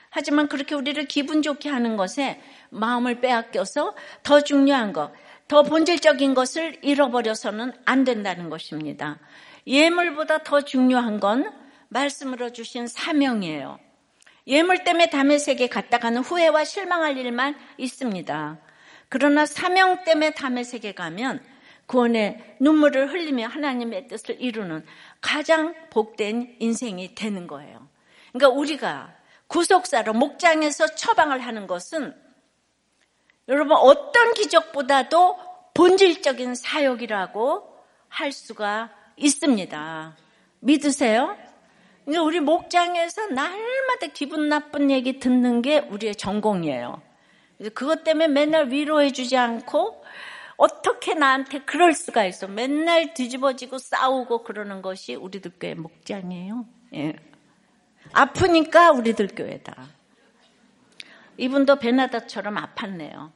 하지만 0.09 0.47
그렇게 0.47 0.75
우리를 0.75 1.03
기분 1.05 1.41
좋게 1.41 1.69
하는 1.69 1.97
것에 1.97 2.39
마음을 2.69 3.19
빼앗겨서 3.19 3.95
더 4.21 4.41
중요한 4.41 4.93
것, 4.93 5.12
더 5.47 5.63
본질적인 5.63 6.35
것을 6.35 6.77
잃어버려서는 6.83 7.73
안 7.85 8.03
된다는 8.03 8.50
것입니다. 8.50 9.19
예물보다 9.65 10.39
더 10.39 10.62
중요한 10.62 11.20
건 11.20 11.51
말씀으로 11.89 12.51
주신 12.51 12.88
사명이에요. 12.88 13.79
예물 14.48 14.84
때문에 14.84 15.38
세계 15.38 15.67
갔다가는 15.67 16.22
후회와 16.22 16.65
실망할 16.65 17.17
일만 17.17 17.55
있습니다. 17.77 18.60
그러나 19.10 19.46
사명 19.46 20.03
때문에 20.03 20.63
세계 20.63 20.93
가면 20.93 21.43
구원의 21.86 22.58
눈물을 22.60 23.12
흘리며 23.12 23.48
하나님의 23.48 24.08
뜻을 24.08 24.41
이루는 24.41 24.86
가장 25.22 25.75
복된 25.91 26.58
인생이 26.60 27.15
되는 27.15 27.48
거예요. 27.48 27.88
그러니까 28.32 28.58
우리가 28.60 29.15
구속사로 29.48 30.13
목장에서 30.13 30.88
처방을 30.96 31.39
하는 31.39 31.67
것은 31.67 32.15
여러분 33.48 33.74
어떤 33.77 34.34
기적보다도 34.34 35.38
본질적인 35.74 36.55
사역이라고 36.55 37.77
할 38.08 38.32
수가 38.32 38.91
있습니다. 39.17 40.15
믿으세요? 40.60 41.38
우리 42.05 42.39
목장에서 42.39 43.27
날마다 43.27 44.08
기분 44.13 44.50
나쁜 44.50 44.91
얘기 44.91 45.20
듣는 45.20 45.62
게 45.62 45.79
우리의 45.79 46.15
전공이에요. 46.15 47.01
그것 47.74 48.03
때문에 48.03 48.27
맨날 48.27 48.70
위로해주지 48.70 49.38
않고 49.38 50.03
어떻게 50.58 51.13
나한테 51.13 51.60
그럴 51.60 51.93
수가 51.93 52.25
있어. 52.25 52.48
맨날 52.48 53.13
뒤집어지고 53.13 53.77
싸우고 53.77 54.43
그러는 54.43 54.82
것이 54.82 55.15
우리들 55.15 55.51
교회 55.60 55.74
목장이에요. 55.74 56.65
예. 56.96 57.15
아프니까 58.12 58.91
우리들 58.91 59.27
교회다. 59.27 59.88
이분도 61.38 61.77
베나다처럼 61.77 62.55
아팠네요. 62.55 63.32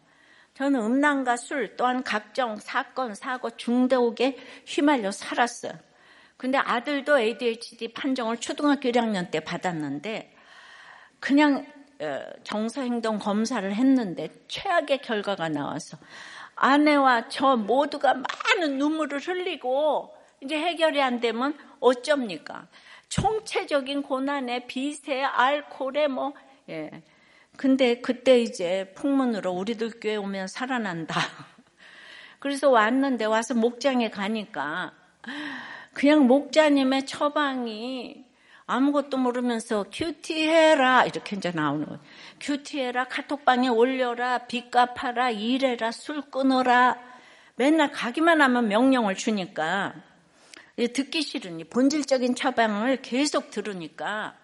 저는 0.58 0.82
음란과 0.82 1.38
술 1.38 1.78
또한 1.78 2.02
각종 2.02 2.56
사건, 2.56 3.14
사고, 3.14 3.52
중대옥에 3.52 4.40
휘말려 4.66 5.12
살았어요. 5.12 5.74
근데 6.36 6.58
아들도 6.58 7.20
ADHD 7.20 7.90
판정을 7.90 8.38
초등학교 8.38 8.90
1학년 8.90 9.30
때 9.30 9.40
받았는데 9.40 10.34
그냥 11.20 11.64
어, 12.02 12.22
정서행동 12.44 13.20
검사를 13.20 13.72
했는데 13.72 14.30
최악의 14.48 15.04
결과가 15.04 15.48
나와서 15.50 15.96
아내와 16.56 17.30
저 17.30 17.56
모두가 17.56 18.16
많은 18.16 18.80
눈물을 18.80 19.20
흘리고 19.20 20.12
이제 20.42 20.58
해결이 20.58 21.00
안 21.00 21.20
되면 21.20 21.56
어쩝니까? 21.80 22.68
총체적인 23.10 24.02
고난에 24.02 24.66
빚에 24.66 25.24
알코올에 25.24 26.08
뭐 26.08 26.34
예. 26.70 27.04
근데 27.58 28.00
그때 28.02 28.40
이제 28.40 28.94
풍문으로 28.96 29.52
우리들 29.52 30.00
교회 30.00 30.16
오면 30.16 30.48
살아난다. 30.48 31.16
그래서 32.40 32.70
왔는데 32.70 33.26
와서 33.26 33.56
목장에 33.56 34.10
가니까 34.10 34.94
그냥 35.94 36.28
목자님의 36.28 37.08
처방이 37.08 38.26
아무것도 38.68 39.18
모르면서 39.18 39.86
큐티해라 39.92 41.06
이렇게 41.06 41.36
이제 41.36 41.52
나오는 41.52 41.86
거예요. 41.86 42.00
큐티해라 42.40 43.06
카톡방에 43.06 43.70
올려라 43.70 44.40
빚 44.46 44.70
갚아라 44.70 45.32
일해라 45.32 45.92
술 45.92 46.22
끊어라 46.30 46.98
맨날 47.56 47.92
가기만 47.92 48.42
하면 48.42 48.68
명령을 48.68 49.16
주니까 49.16 49.96
듣기 50.76 51.24
싫으니 51.24 51.64
본질적인 51.64 52.36
처방을 52.36 53.02
계속 53.02 53.50
들으니까 53.50 54.38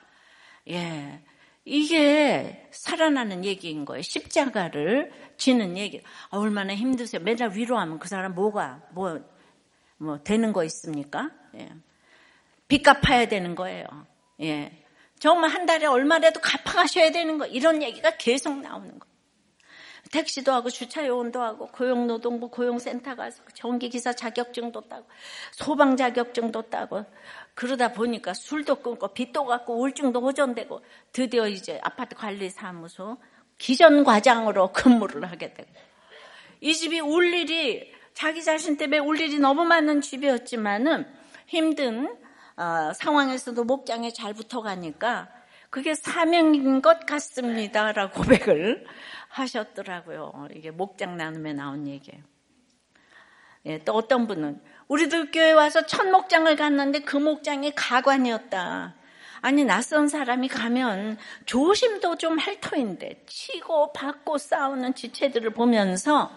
예 0.70 1.22
이게 1.66 2.68
살아나는 2.72 3.46
얘기인 3.46 3.86
거예요. 3.86 4.02
십자가를 4.02 5.12
지는 5.38 5.78
얘기. 5.78 6.02
아, 6.30 6.38
얼마나 6.38 6.76
힘드세요. 6.76 7.22
맨날 7.24 7.56
위로하면 7.56 8.00
그 8.00 8.08
사람 8.08 8.34
뭐가 8.36 8.82
뭐 8.94 9.34
뭐 10.04 10.20
되는 10.22 10.54
거 10.54 10.64
있습니까? 10.66 11.32
예. 11.56 11.70
빚 12.68 12.84
갚아야 12.84 13.28
되는 13.28 13.56
거예요. 13.56 13.86
예. 14.42 14.84
정말 15.20 15.50
한 15.50 15.66
달에 15.66 15.86
얼마라도 15.86 16.42
갚아가셔야 16.42 17.12
되는 17.12 17.38
거 17.38 17.46
이런 17.46 17.82
얘기가 17.82 18.18
계속 18.18 18.60
나오는 18.60 19.00
거. 19.00 19.08
택시도 20.12 20.52
하고 20.52 20.70
주차 20.70 21.06
요원도 21.08 21.42
하고 21.42 21.68
고용노동부 21.68 22.50
고용센터 22.50 23.16
가서 23.16 23.42
전기기사 23.54 24.14
자격증도 24.14 24.82
따고 24.82 25.06
소방 25.52 25.98
자격증도 25.98 26.64
따고 26.64 27.06
그러다 27.56 27.94
보니까 27.94 28.34
술도 28.34 28.76
끊고 28.76 29.08
빚도 29.08 29.46
갖고 29.46 29.76
우울증도 29.78 30.22
호전되고 30.22 30.82
드디어 31.12 31.48
이제 31.48 31.80
아파트 31.84 32.16
관리 32.16 32.50
사무소 32.50 33.18
기전 33.58 34.04
과장으로 34.04 34.72
근무를 34.74 35.30
하게 35.30 35.54
되고 35.54 35.70
이 36.62 36.74
집이 36.74 37.00
울 37.00 37.34
일이 37.34 37.92
자기 38.14 38.44
자신 38.44 38.78
때문에 38.78 39.00
울 39.00 39.20
일이 39.20 39.40
너무 39.40 39.64
많은 39.64 40.02
집이었지만은 40.02 41.06
힘든 41.48 42.16
어, 42.56 42.94
상황에서도 42.94 43.64
목장에 43.64 44.12
잘 44.12 44.34
붙어가니까 44.34 45.28
그게 45.70 45.96
사명인 45.96 46.84
것 46.84 47.06
같습니다라고 47.06 48.14
고백을 48.22 48.86
하셨더라고요. 49.34 50.48
이게 50.56 50.72
목장 50.72 51.18
나눔에 51.18 51.54
나온 51.54 51.88
얘기예요. 51.88 52.24
예, 53.66 53.80
또 53.84 53.94
어떤 53.94 54.28
분은 54.28 54.62
우리들 54.88 55.32
교회 55.32 55.52
와서 55.52 55.86
첫 55.86 56.08
목장을 56.08 56.54
갔는데 56.56 57.00
그 57.00 57.18
목장이 57.18 57.74
가관이었다. 57.76 58.96
아니 59.42 59.66
낯선 59.66 60.08
사람이 60.08 60.48
가면 60.50 61.18
조심도 61.46 62.18
좀 62.18 62.38
할 62.40 62.60
터인데 62.62 63.24
치고 63.26 63.94
받고 63.94 64.38
싸우는 64.38 64.96
지체들을 64.96 65.52
보면서 65.52 66.32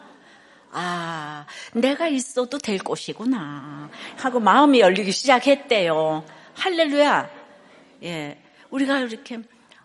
아, 0.73 1.47
내가 1.75 2.09
있어도 2.09 2.59
될 2.59 2.79
곳이구나. 2.79 3.91
하고 4.19 4.41
마음이 4.41 4.81
열리기 4.81 5.11
시작했대요. 5.13 6.25
할렐루야. 6.55 7.31
예. 8.05 8.43
우리가 8.71 8.99
이렇게 9.01 9.39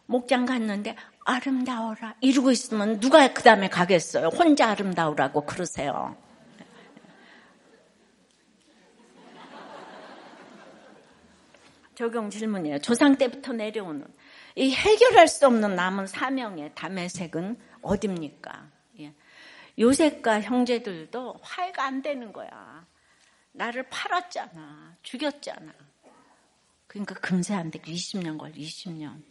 목장 0.06 0.46
갔는데 0.46 0.96
아름다워라. 1.26 2.16
이러고 2.22 2.52
있으면 2.52 3.00
누가 3.00 3.32
그 3.34 3.44
다음에 3.44 3.70
가겠어요? 3.70 4.28
혼자 4.28 4.70
아름다우라고 4.72 5.46
그러세요. 5.46 6.16
적용 11.96 12.30
질문이에요. 12.30 12.80
조상 12.80 13.16
때부터 13.18 13.54
내려오는 13.54 14.08
이 14.56 14.74
해결할 14.74 15.28
수 15.28 15.46
없는 15.46 15.76
남은 15.76 16.08
사명의 16.08 16.72
담의색은 16.74 17.60
어딥니까? 17.82 18.72
요셉과 19.80 20.42
형제들도 20.42 21.40
화해가 21.42 21.84
안 21.84 22.02
되는 22.02 22.34
거야. 22.34 22.86
나를 23.54 23.88
팔았잖아. 23.90 24.98
죽였잖아. 25.02 25.74
그러니까 26.88 27.16
금세 27.16 27.54
안 27.54 27.72
되고 27.72 27.86
20년 27.86 28.38
걸 28.38 28.52
20년. 28.52 29.31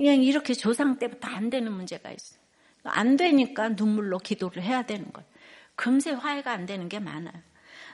그냥 0.00 0.22
이렇게 0.22 0.54
조상 0.54 0.98
때부터 0.98 1.28
안 1.28 1.50
되는 1.50 1.70
문제가 1.70 2.10
있어. 2.10 2.38
안 2.84 3.18
되니까 3.18 3.68
눈물로 3.68 4.18
기도를 4.18 4.62
해야 4.62 4.80
되는 4.82 5.12
거예요. 5.12 5.28
금세 5.74 6.12
화해가 6.12 6.50
안 6.50 6.64
되는 6.64 6.88
게 6.88 6.98
많아요. 6.98 7.34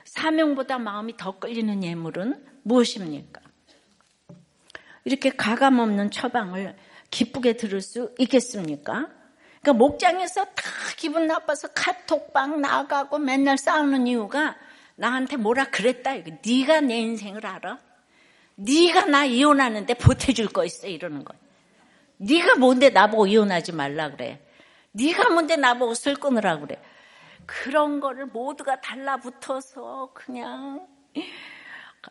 사명보다 0.05 0.79
마음이 0.79 1.17
더 1.17 1.37
끌리는 1.37 1.83
예물은 1.83 2.45
무엇입니까? 2.63 3.41
이렇게 5.03 5.31
가감 5.31 5.79
없는 5.79 6.09
처방을 6.09 6.77
기쁘게 7.11 7.57
들을 7.57 7.81
수 7.81 8.15
있겠습니까? 8.19 9.09
그러니까 9.61 9.73
목장에서 9.73 10.45
다 10.45 10.63
기분 10.95 11.27
나빠서 11.27 11.67
카톡방 11.73 12.61
나가고 12.61 13.17
맨날 13.17 13.57
싸우는 13.57 14.07
이유가 14.07 14.55
나한테 14.95 15.35
뭐라 15.35 15.65
그랬다. 15.71 16.13
네가 16.45 16.79
내 16.81 16.99
인생을 16.99 17.45
알아? 17.45 17.79
네가 18.55 19.07
나 19.07 19.25
이혼하는데 19.25 19.93
보태줄 19.95 20.47
거 20.47 20.63
있어 20.63 20.87
이러는 20.87 21.25
거야. 21.25 21.37
네가 22.17 22.55
뭔데 22.55 22.89
나보고 22.89 23.27
이혼하지 23.27 23.71
말라 23.73 24.11
그래. 24.11 24.39
네가 24.91 25.29
뭔데 25.29 25.55
나보고 25.55 25.93
슬 25.93 26.15
끊으라 26.15 26.59
그래. 26.59 26.81
그런 27.45 27.99
거를 27.99 28.25
모두가 28.25 28.81
달라붙어서 28.81 30.11
그냥 30.13 30.85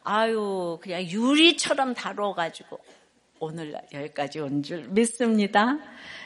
아유 0.04 0.78
그냥 0.80 1.02
유리처럼 1.02 1.94
다뤄가지고 1.94 2.78
오늘 3.40 3.74
여기까지 3.92 4.40
온 4.40 4.62
줄 4.62 4.88
믿습니다. 4.88 5.76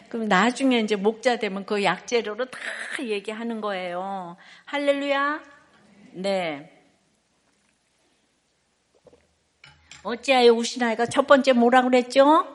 그럼 0.08 0.28
나중에 0.28 0.80
이제 0.80 0.96
목자 0.96 1.36
되면 1.36 1.64
그 1.66 1.82
약재료로 1.82 2.46
다 2.46 2.58
얘기하는 3.00 3.60
거예요. 3.60 4.36
할렐루야. 4.66 5.40
네. 6.14 6.76
어찌하여 10.02 10.52
우시나이가 10.52 11.06
첫 11.06 11.26
번째 11.26 11.52
뭐라 11.52 11.82
그랬죠? 11.82 12.46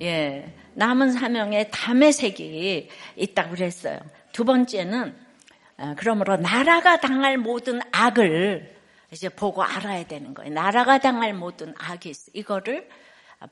예. 0.00 0.54
남은 0.74 1.12
사명에 1.12 1.68
담의 1.68 2.12
색이 2.12 2.88
있다고 3.16 3.50
그랬어요. 3.50 4.00
두 4.32 4.44
번째는 4.44 5.14
어, 5.78 5.94
그러므로 5.96 6.36
나라가 6.36 6.98
당할 6.98 7.38
모든 7.38 7.80
악을 7.92 8.76
이제 9.12 9.28
보고 9.28 9.62
알아야 9.62 10.04
되는 10.04 10.34
거예요. 10.34 10.52
나라가 10.52 10.98
당할 10.98 11.34
모든 11.34 11.74
악이 11.78 12.10
있어. 12.10 12.30
이거를 12.34 12.88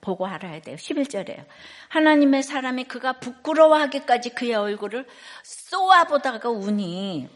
보고 0.01 0.27
알아야 0.27 0.61
돼요. 0.61 0.77
11절에요. 0.77 1.45
하나님의 1.89 2.43
사람이 2.43 2.85
그가 2.85 3.15
부끄러워하기까지 3.15 4.31
그의 4.31 4.55
얼굴을 4.55 5.07
쏘아보다가 5.43 6.51
우니 6.51 7.29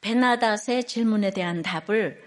베나닷의 0.00 0.84
질문에 0.84 1.30
대한 1.30 1.62
답을 1.62 2.22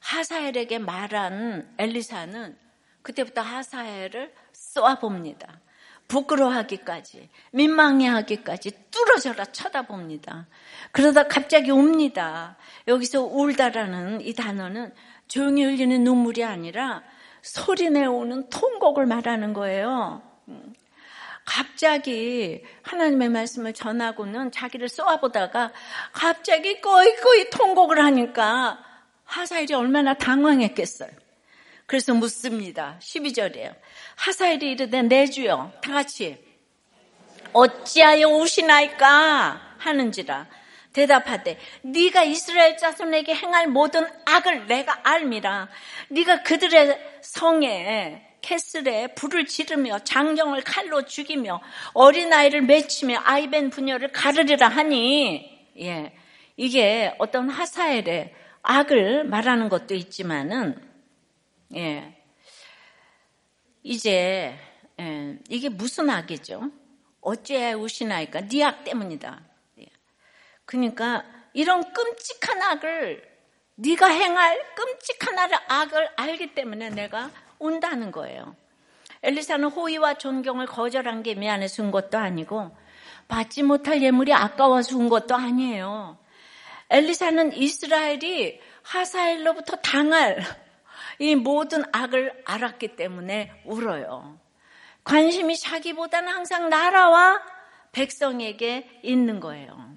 하사엘에게 0.00 0.78
말한 0.78 1.74
엘리사는 1.78 2.58
그때부터 3.02 3.40
하사엘을 3.42 4.32
쏘아봅니다. 4.70 5.60
부끄러워하기까지, 6.06 7.28
민망해하기까지 7.52 8.72
뚫어져라 8.90 9.46
쳐다봅니다. 9.46 10.46
그러다 10.92 11.24
갑자기 11.24 11.70
웁니다. 11.70 12.56
여기서 12.88 13.22
울다라는 13.22 14.20
이 14.20 14.32
단어는 14.34 14.92
조용히 15.28 15.64
흘리는 15.64 16.02
눈물이 16.02 16.44
아니라 16.44 17.02
소리 17.42 17.90
내오는 17.90 18.48
통곡을 18.48 19.06
말하는 19.06 19.52
거예요. 19.52 20.22
갑자기 21.44 22.62
하나님의 22.82 23.28
말씀을 23.28 23.72
전하고는 23.72 24.50
자기를 24.52 24.88
쏘아보다가 24.88 25.72
갑자기 26.12 26.80
꺼이꺼이 26.80 27.50
통곡을 27.50 28.04
하니까 28.04 28.78
하사일이 29.24 29.74
얼마나 29.74 30.14
당황했겠어요. 30.14 31.10
그래서 31.90 32.14
묻습니다. 32.14 32.96
12절이에요. 33.00 33.74
하사일이 34.14 34.70
이르되 34.70 35.02
내 35.02 35.26
주여 35.26 35.72
다 35.82 35.92
같이 35.92 36.38
어찌하여 37.52 38.28
우시나이까 38.28 39.60
하는지라 39.76 40.46
대답하되 40.92 41.58
네가 41.82 42.22
이스라엘 42.22 42.76
자손에게 42.76 43.34
행할 43.34 43.66
모든 43.66 44.06
악을 44.24 44.68
내가 44.68 45.00
알미라 45.02 45.68
네가 46.10 46.44
그들의 46.44 46.96
성에 47.22 48.36
캐슬에 48.40 49.08
불을 49.16 49.46
지르며 49.46 49.98
장경을 49.98 50.62
칼로 50.62 51.04
죽이며 51.04 51.60
어린아이를 51.94 52.62
맺히며 52.62 53.22
아이벤 53.24 53.70
부녀를 53.70 54.12
가르리라 54.12 54.68
하니 54.68 55.68
예 55.76 56.12
이게 56.56 57.12
어떤 57.18 57.50
하사엘의 57.50 58.32
악을 58.62 59.24
말하는 59.24 59.68
것도 59.68 59.96
있지만은 59.96 60.89
예 61.74 62.16
이제 63.82 64.58
예, 65.00 65.38
이게 65.48 65.68
무슨 65.68 66.10
악이죠? 66.10 66.70
어째 67.20 67.72
우시나이까 67.72 68.48
네 68.48 68.62
악 68.64 68.84
때문이다. 68.84 69.40
예. 69.80 69.86
그러니까 70.64 71.24
이런 71.52 71.92
끔찍한 71.92 72.62
악을 72.62 73.28
네가 73.76 74.08
행할 74.08 74.74
끔찍한 74.74 75.38
악을 75.68 76.10
알기 76.16 76.54
때문에 76.54 76.90
내가 76.90 77.30
온다는 77.58 78.12
거예요. 78.12 78.54
엘리사는 79.22 79.68
호의와 79.68 80.14
존경을 80.14 80.66
거절한 80.66 81.22
게 81.22 81.34
미안해서 81.34 81.82
온 81.82 81.90
것도 81.90 82.18
아니고 82.18 82.76
받지 83.28 83.62
못할 83.62 84.02
예물이 84.02 84.32
아까워서 84.32 84.96
온 84.96 85.08
것도 85.08 85.34
아니에요. 85.34 86.18
엘리사는 86.90 87.54
이스라엘이 87.54 88.60
하사엘로부터 88.82 89.76
당할 89.76 90.42
이 91.20 91.36
모든 91.36 91.84
악을 91.92 92.42
알았기 92.46 92.96
때문에 92.96 93.62
울어요. 93.66 94.40
관심이 95.04 95.56
자기보다는 95.58 96.32
항상 96.32 96.70
나라와 96.70 97.42
백성에게 97.92 99.00
있는 99.02 99.38
거예요. 99.38 99.94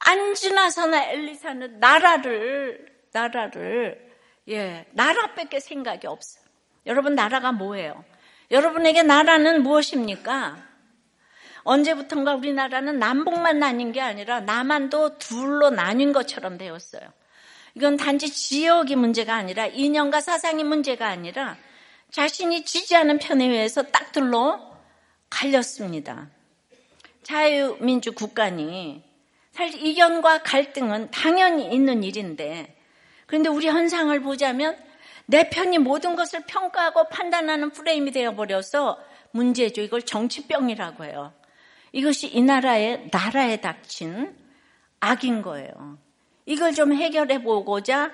안 0.00 0.34
지나서나 0.34 1.04
엘리사는 1.04 1.80
나라를 1.80 2.86
나라를 3.12 4.14
예 4.50 4.86
나라밖에 4.92 5.58
생각이 5.60 6.06
없어요. 6.06 6.44
여러분 6.84 7.14
나라가 7.14 7.52
뭐예요? 7.52 8.04
여러분에게 8.50 9.02
나라는 9.02 9.62
무엇입니까? 9.62 10.58
언제부턴가 11.62 12.34
우리나라는 12.34 12.98
남북만 12.98 13.58
나뉜 13.58 13.92
게 13.92 14.02
아니라 14.02 14.40
남한도 14.40 15.16
둘로 15.16 15.70
나뉜 15.70 16.12
것처럼 16.12 16.58
되었어요. 16.58 17.10
이건 17.74 17.96
단지 17.96 18.30
지역이 18.30 18.96
문제가 18.96 19.34
아니라 19.34 19.66
이념과 19.66 20.20
사상이 20.20 20.62
문제가 20.64 21.08
아니라 21.08 21.56
자신이 22.10 22.64
지지하는 22.64 23.18
편에 23.18 23.46
의해서 23.46 23.82
딱 23.82 24.12
둘로 24.12 24.60
갈렸습니다. 25.30 26.28
자유민주 27.24 28.12
국가니 28.12 29.02
사실 29.50 29.84
이견과 29.84 30.42
갈등은 30.42 31.10
당연히 31.10 31.72
있는 31.72 32.04
일인데 32.04 32.76
그런데 33.26 33.48
우리 33.48 33.66
현상을 33.66 34.18
보자면 34.20 34.76
내 35.26 35.48
편이 35.48 35.78
모든 35.78 36.14
것을 36.16 36.44
평가하고 36.46 37.08
판단하는 37.08 37.70
프레임이 37.70 38.12
되어버려서 38.12 38.98
문제죠. 39.30 39.80
이걸 39.80 40.02
정치병이라고 40.02 41.04
해요. 41.04 41.32
이것이 41.92 42.28
이 42.28 42.42
나라의 42.42 43.08
나라에 43.10 43.60
닥친 43.60 44.36
악인 45.00 45.42
거예요. 45.42 45.98
이걸 46.46 46.74
좀 46.74 46.92
해결해 46.92 47.42
보고자 47.42 48.12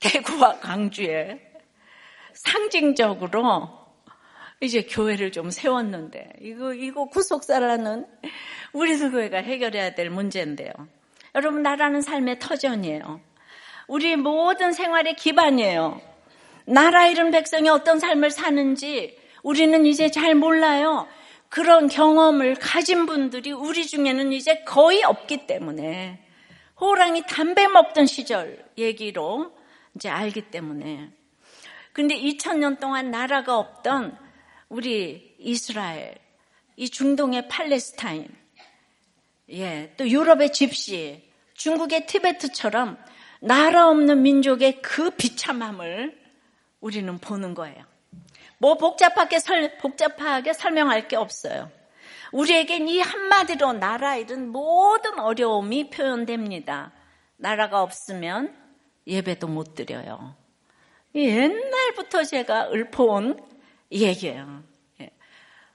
대구와 0.00 0.60
강주에 0.60 1.40
상징적으로 2.32 3.68
이제 4.60 4.82
교회를 4.82 5.32
좀 5.32 5.50
세웠는데 5.50 6.32
이거 6.40 6.74
이거 6.74 7.06
구속사라는 7.06 8.06
우리도 8.72 9.10
교회가 9.10 9.38
해결해야 9.38 9.94
될 9.94 10.10
문제인데요. 10.10 10.72
여러분 11.34 11.62
나라는 11.62 12.00
삶의 12.00 12.38
터전이에요. 12.38 13.20
우리 13.86 14.16
모든 14.16 14.72
생활의 14.72 15.14
기반이에요. 15.16 16.00
나라 16.66 17.06
잃은 17.06 17.30
백성이 17.30 17.68
어떤 17.68 17.98
삶을 17.98 18.30
사는지 18.30 19.16
우리는 19.42 19.86
이제 19.86 20.10
잘 20.10 20.34
몰라요. 20.34 21.06
그런 21.48 21.88
경험을 21.88 22.56
가진 22.56 23.06
분들이 23.06 23.52
우리 23.52 23.86
중에는 23.86 24.32
이제 24.32 24.62
거의 24.64 25.02
없기 25.02 25.46
때문에 25.46 26.20
호랑이 26.80 27.22
담배 27.26 27.66
먹던 27.66 28.06
시절 28.06 28.64
얘기로 28.76 29.52
이제 29.94 30.08
알기 30.08 30.50
때문에 30.50 31.10
근데 31.92 32.14
2000년 32.14 32.78
동안 32.78 33.10
나라가 33.10 33.58
없던 33.58 34.16
우리 34.68 35.34
이스라엘, 35.38 36.16
이 36.76 36.88
중동의 36.88 37.48
팔레스타인, 37.48 38.28
예, 39.50 39.92
또 39.96 40.08
유럽의 40.08 40.52
집시, 40.52 41.28
중국의 41.54 42.06
티베트처럼 42.06 42.98
나라 43.40 43.88
없는 43.88 44.22
민족의 44.22 44.82
그 44.82 45.10
비참함을 45.10 46.16
우리는 46.80 47.18
보는 47.18 47.54
거예요. 47.54 47.84
뭐 48.58 48.76
복잡하게, 48.76 49.38
설, 49.38 49.78
복잡하게 49.78 50.52
설명할 50.52 51.08
게 51.08 51.16
없어요. 51.16 51.70
우리에겐 52.32 52.88
이 52.88 53.00
한마디로 53.00 53.74
나라 53.74 54.16
잃은 54.16 54.48
모든 54.50 55.18
어려움이 55.18 55.90
표현됩니다. 55.90 56.92
나라가 57.36 57.82
없으면 57.82 58.54
예배도 59.06 59.46
못 59.48 59.74
드려요. 59.74 60.36
옛날부터 61.14 62.24
제가 62.24 62.70
읊어온 62.72 63.40
얘기예요. 63.90 64.62
예. 65.00 65.10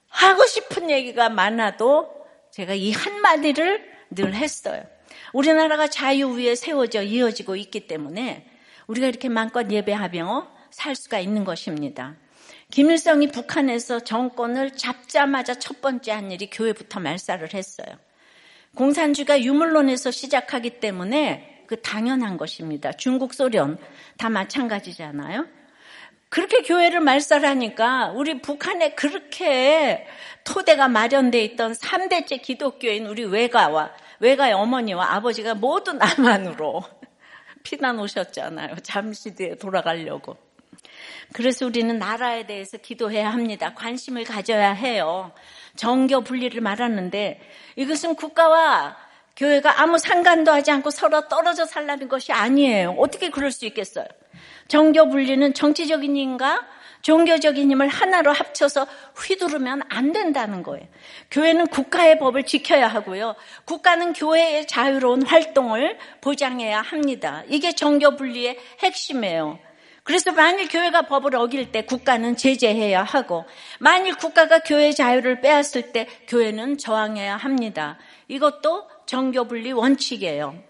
하고 0.08 0.46
싶은 0.46 0.90
얘기가 0.90 1.30
많아도 1.30 2.14
제가 2.52 2.74
이 2.74 2.92
한마디를 2.92 3.92
늘 4.12 4.36
했어요. 4.36 4.84
우리나라가 5.34 5.88
자유 5.88 6.30
위에 6.30 6.56
세워져 6.56 7.02
이어지고 7.02 7.56
있기 7.56 7.88
때문에 7.88 8.48
우리가 8.88 9.08
이렇게 9.08 9.30
마음껏 9.30 9.70
예배하며 9.70 10.52
살 10.70 10.96
수가 10.96 11.20
있는 11.20 11.44
것입니다. 11.44 12.16
김일성이 12.74 13.28
북한에서 13.28 14.00
정권을 14.00 14.72
잡자마자 14.72 15.54
첫 15.54 15.80
번째 15.80 16.12
한 16.12 16.32
일이 16.32 16.50
교회부터 16.50 17.00
말살을 17.02 17.54
했어요. 17.54 18.00
공산주의가 18.74 19.44
유물론에서 19.44 20.10
시작하기 20.10 20.80
때문에 20.80 21.66
그 21.68 21.80
당연한 21.84 22.36
것입니다. 22.36 22.92
중국, 22.92 23.36
소련 23.36 23.78
다 24.18 24.30
마찬가지잖아요. 24.30 25.46
그렇게 26.30 26.64
교회를 26.64 27.00
말살하니까 27.02 28.14
우리 28.16 28.42
북한에 28.42 28.96
그렇게 28.96 30.08
토대가 30.44 30.88
마련돼 30.88 31.44
있던 31.44 31.74
3대째 31.74 32.42
기독교인 32.42 33.06
우리 33.06 33.24
외가와 33.24 33.92
외가의 34.20 34.54
어머니와 34.54 35.14
아버지가 35.14 35.54
모두 35.54 35.94
남한으로 35.94 36.84
피난 37.62 38.00
오셨잖아요. 38.00 38.78
잠시 38.82 39.36
뒤에 39.36 39.58
돌아가려고. 39.58 40.53
그래서 41.34 41.66
우리는 41.66 41.98
나라에 41.98 42.46
대해서 42.46 42.78
기도해야 42.78 43.32
합니다. 43.32 43.74
관심을 43.74 44.24
가져야 44.24 44.74
해요. 44.74 45.32
정교 45.76 46.22
분리를 46.22 46.60
말하는데 46.62 47.42
이것은 47.76 48.16
국가와 48.16 48.96
교회가 49.36 49.82
아무 49.82 49.98
상관도 49.98 50.52
하지 50.52 50.72
않고 50.72 50.92
서로 50.92 51.28
떨어져 51.28 51.66
살라는 51.66 52.08
것이 52.08 52.32
아니에요. 52.32 52.96
어떻게 53.00 53.30
그럴 53.30 53.52
수 53.52 53.66
있겠어요? 53.66 54.06
정교 54.68 55.10
분리는 55.10 55.54
정치적인 55.54 56.16
힘과 56.16 56.68
종교적인 57.02 57.70
힘을 57.70 57.90
하나로 57.90 58.32
합쳐서 58.32 58.88
휘두르면 59.18 59.84
안 59.90 60.14
된다는 60.14 60.64
거예요. 60.64 60.88
교회는 61.32 61.68
국가의 61.68 62.18
법을 62.18 62.44
지켜야 62.44 62.88
하고요. 62.88 63.36
국가는 63.66 64.14
교회의 64.14 64.68
자유로운 64.68 65.26
활동을 65.26 65.98
보장해야 66.22 66.82
합니다. 66.82 67.44
이게 67.50 67.74
정교 67.74 68.16
분리의 68.16 68.58
핵심이에요. 68.80 69.60
그래서 70.04 70.34
만일 70.34 70.68
교회가 70.68 71.04
법을 71.04 71.36
어길 71.36 71.72
때 71.72 71.86
국가는 71.86 72.36
제재해야 72.36 73.04
하고 73.04 73.46
만일 73.80 74.16
국가가 74.16 74.60
교회의 74.60 74.94
자유를 74.94 75.40
빼앗을 75.42 75.94
때 75.94 76.08
교회는 76.28 76.78
저항해야 76.78 77.38
합니다. 77.38 77.98
이것도 78.28 78.90
정교분리 79.06 79.72
원칙이에요. 79.72 80.62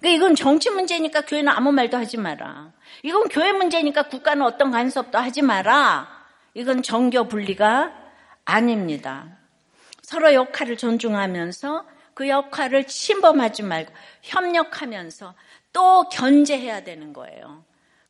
그러니까 0.00 0.16
이건 0.16 0.34
정치 0.34 0.68
문제니까 0.68 1.22
교회는 1.22 1.50
아무 1.50 1.72
말도 1.72 1.96
하지 1.96 2.18
마라. 2.18 2.72
이건 3.02 3.28
교회 3.28 3.52
문제니까 3.52 4.04
국가는 4.04 4.44
어떤 4.44 4.70
간섭도 4.70 5.16
하지 5.16 5.40
마라. 5.40 6.08
이건 6.52 6.82
정교분리가 6.82 7.92
아닙니다. 8.44 9.38
서로 10.02 10.34
역할을 10.34 10.76
존중하면서 10.76 11.86
그 12.12 12.28
역할을 12.28 12.86
침범하지 12.86 13.62
말고 13.62 13.92
협력하면서 14.22 15.34
또 15.72 16.08
견제해야 16.10 16.84
되는 16.84 17.14
거예요. 17.14 17.64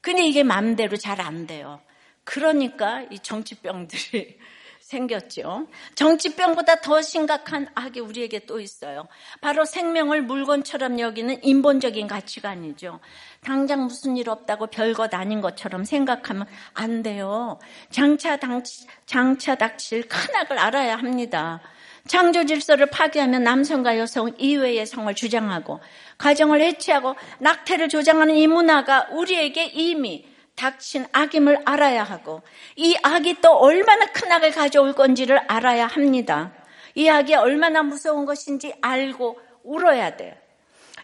근데 0.05 0.23
이게 0.27 0.43
마음대로 0.43 0.97
잘 0.99 1.21
안 1.21 1.47
돼요. 1.47 1.81
그러니까 2.25 3.03
이 3.11 3.19
정치병들이 3.19 4.39
생겼죠. 4.81 5.67
정치병보다 5.95 6.83
더 6.83 7.01
심각한 7.01 7.67
악이 7.75 8.01
우리에게 8.01 8.41
또 8.41 8.61
있어요. 8.61 9.09
바로 9.41 9.65
생명을 9.65 10.21
물건처럼 10.23 11.01
여기는 11.01 11.43
인본적인 11.43 12.07
가치관이죠. 12.07 13.01
당장 13.43 13.85
무슨 13.85 14.19
일 14.19 14.29
없다고 14.29 14.67
별것 14.67 15.15
아닌 15.15 15.41
것처럼 15.41 15.85
생각하면 15.85 16.47
안 16.75 17.03
돼요. 17.03 17.59
장차 17.91 18.37
당, 18.37 18.63
장차 19.07 19.55
닥칠 19.55 20.07
큰 20.07 20.37
악을 20.37 20.59
알아야 20.59 20.97
합니다. 20.97 21.63
창조 22.07 22.45
질서를 22.45 22.87
파괴하면 22.87 23.43
남성과 23.45 23.99
여성 23.99 24.33
이외의 24.39 24.85
성을 24.87 25.13
주장하고 25.15 25.81
가정을 26.19 26.61
해체하고 26.61 27.17
낙태를 27.39 27.89
조장하는 27.89 28.37
이 28.37 28.47
문화가 28.47 29.09
우리에게 29.11 29.67
이미 29.67 30.27
닥친 30.55 31.07
악임을 31.13 31.63
알아야 31.65 32.05
하고 32.05 32.43
이 32.77 32.97
악이 33.03 33.41
또 33.41 33.57
얼마나 33.57 34.07
큰 34.07 34.31
악을 34.31 34.53
가져올 34.53 34.93
건지를 34.93 35.39
알아야 35.49 35.87
합니다. 35.87 36.53
이 36.95 37.09
악이 37.09 37.35
얼마나 37.35 37.83
무서운 37.83 38.25
것인지 38.25 38.75
알고 38.81 39.41
울어야 39.65 40.17
돼요. 40.17 40.35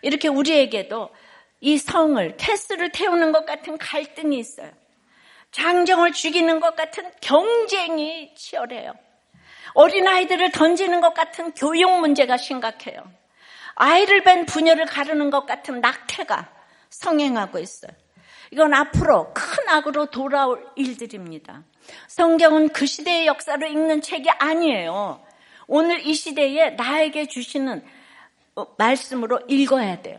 이렇게 0.03 0.29
우리에게도 0.29 1.11
이 1.61 1.79
성을 1.79 2.37
캐스를 2.37 2.93
태우는 2.93 3.33
것 3.33 3.45
같은 3.45 3.77
갈등이 3.77 4.39
있어요. 4.39 4.71
장정을 5.51 6.13
죽이는 6.13 6.61
것 6.61 6.77
같은 6.77 7.11
경쟁이 7.21 8.35
치열해요. 8.37 8.95
어린아이들을 9.75 10.53
던지는 10.53 11.01
것 11.01 11.15
같은 11.15 11.53
교육 11.53 12.01
문제가 12.01 12.37
심각해요. 12.37 13.03
아이를 13.75 14.23
뵌 14.23 14.47
부녀를 14.47 14.87
가르는 14.87 15.31
것 15.31 15.47
같은 15.47 15.81
낙태가 15.81 16.49
성행하고 16.91 17.59
있어요. 17.59 17.93
이건 18.51 18.75
앞으로 18.75 19.33
큰 19.33 19.69
악으로 19.69 20.07
돌아올 20.07 20.67
일들입니다. 20.77 21.63
성경은 22.09 22.71
그 22.71 22.87
시대의 22.87 23.27
역사를 23.27 23.67
읽는 23.67 24.03
책이 24.03 24.29
아니에요. 24.29 25.25
오늘 25.67 26.05
이 26.05 26.15
시대에 26.15 26.71
나에게 26.71 27.27
주시는 27.27 27.85
어, 28.57 28.67
말씀으로 28.77 29.41
읽어야 29.49 30.03
돼요. 30.03 30.19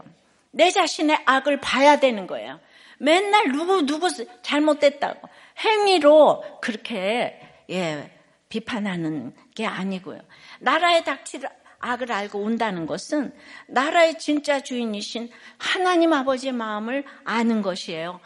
내 0.52 0.72
자신의 0.72 1.20
악을 1.26 1.60
봐야 1.60 2.00
되는 2.00 2.26
거예요. 2.26 2.60
맨날 2.98 3.52
누구 3.52 3.86
누구 3.86 4.10
잘못됐다고 4.42 5.28
행위로 5.60 6.44
그렇게 6.62 7.40
예, 7.70 8.12
비판하는 8.52 9.34
게 9.56 9.66
아니고요. 9.66 10.20
나라의 10.60 11.04
닥칠 11.04 11.42
악을 11.80 12.12
알고 12.12 12.40
온다는 12.40 12.86
것은 12.86 13.34
나라의 13.68 14.20
진짜 14.20 14.60
주인이신 14.60 15.32
하나님 15.58 16.14
아버지의 16.14 16.54
마음을 16.54 17.04
아는 17.24 17.64
것이에요. 17.64 18.20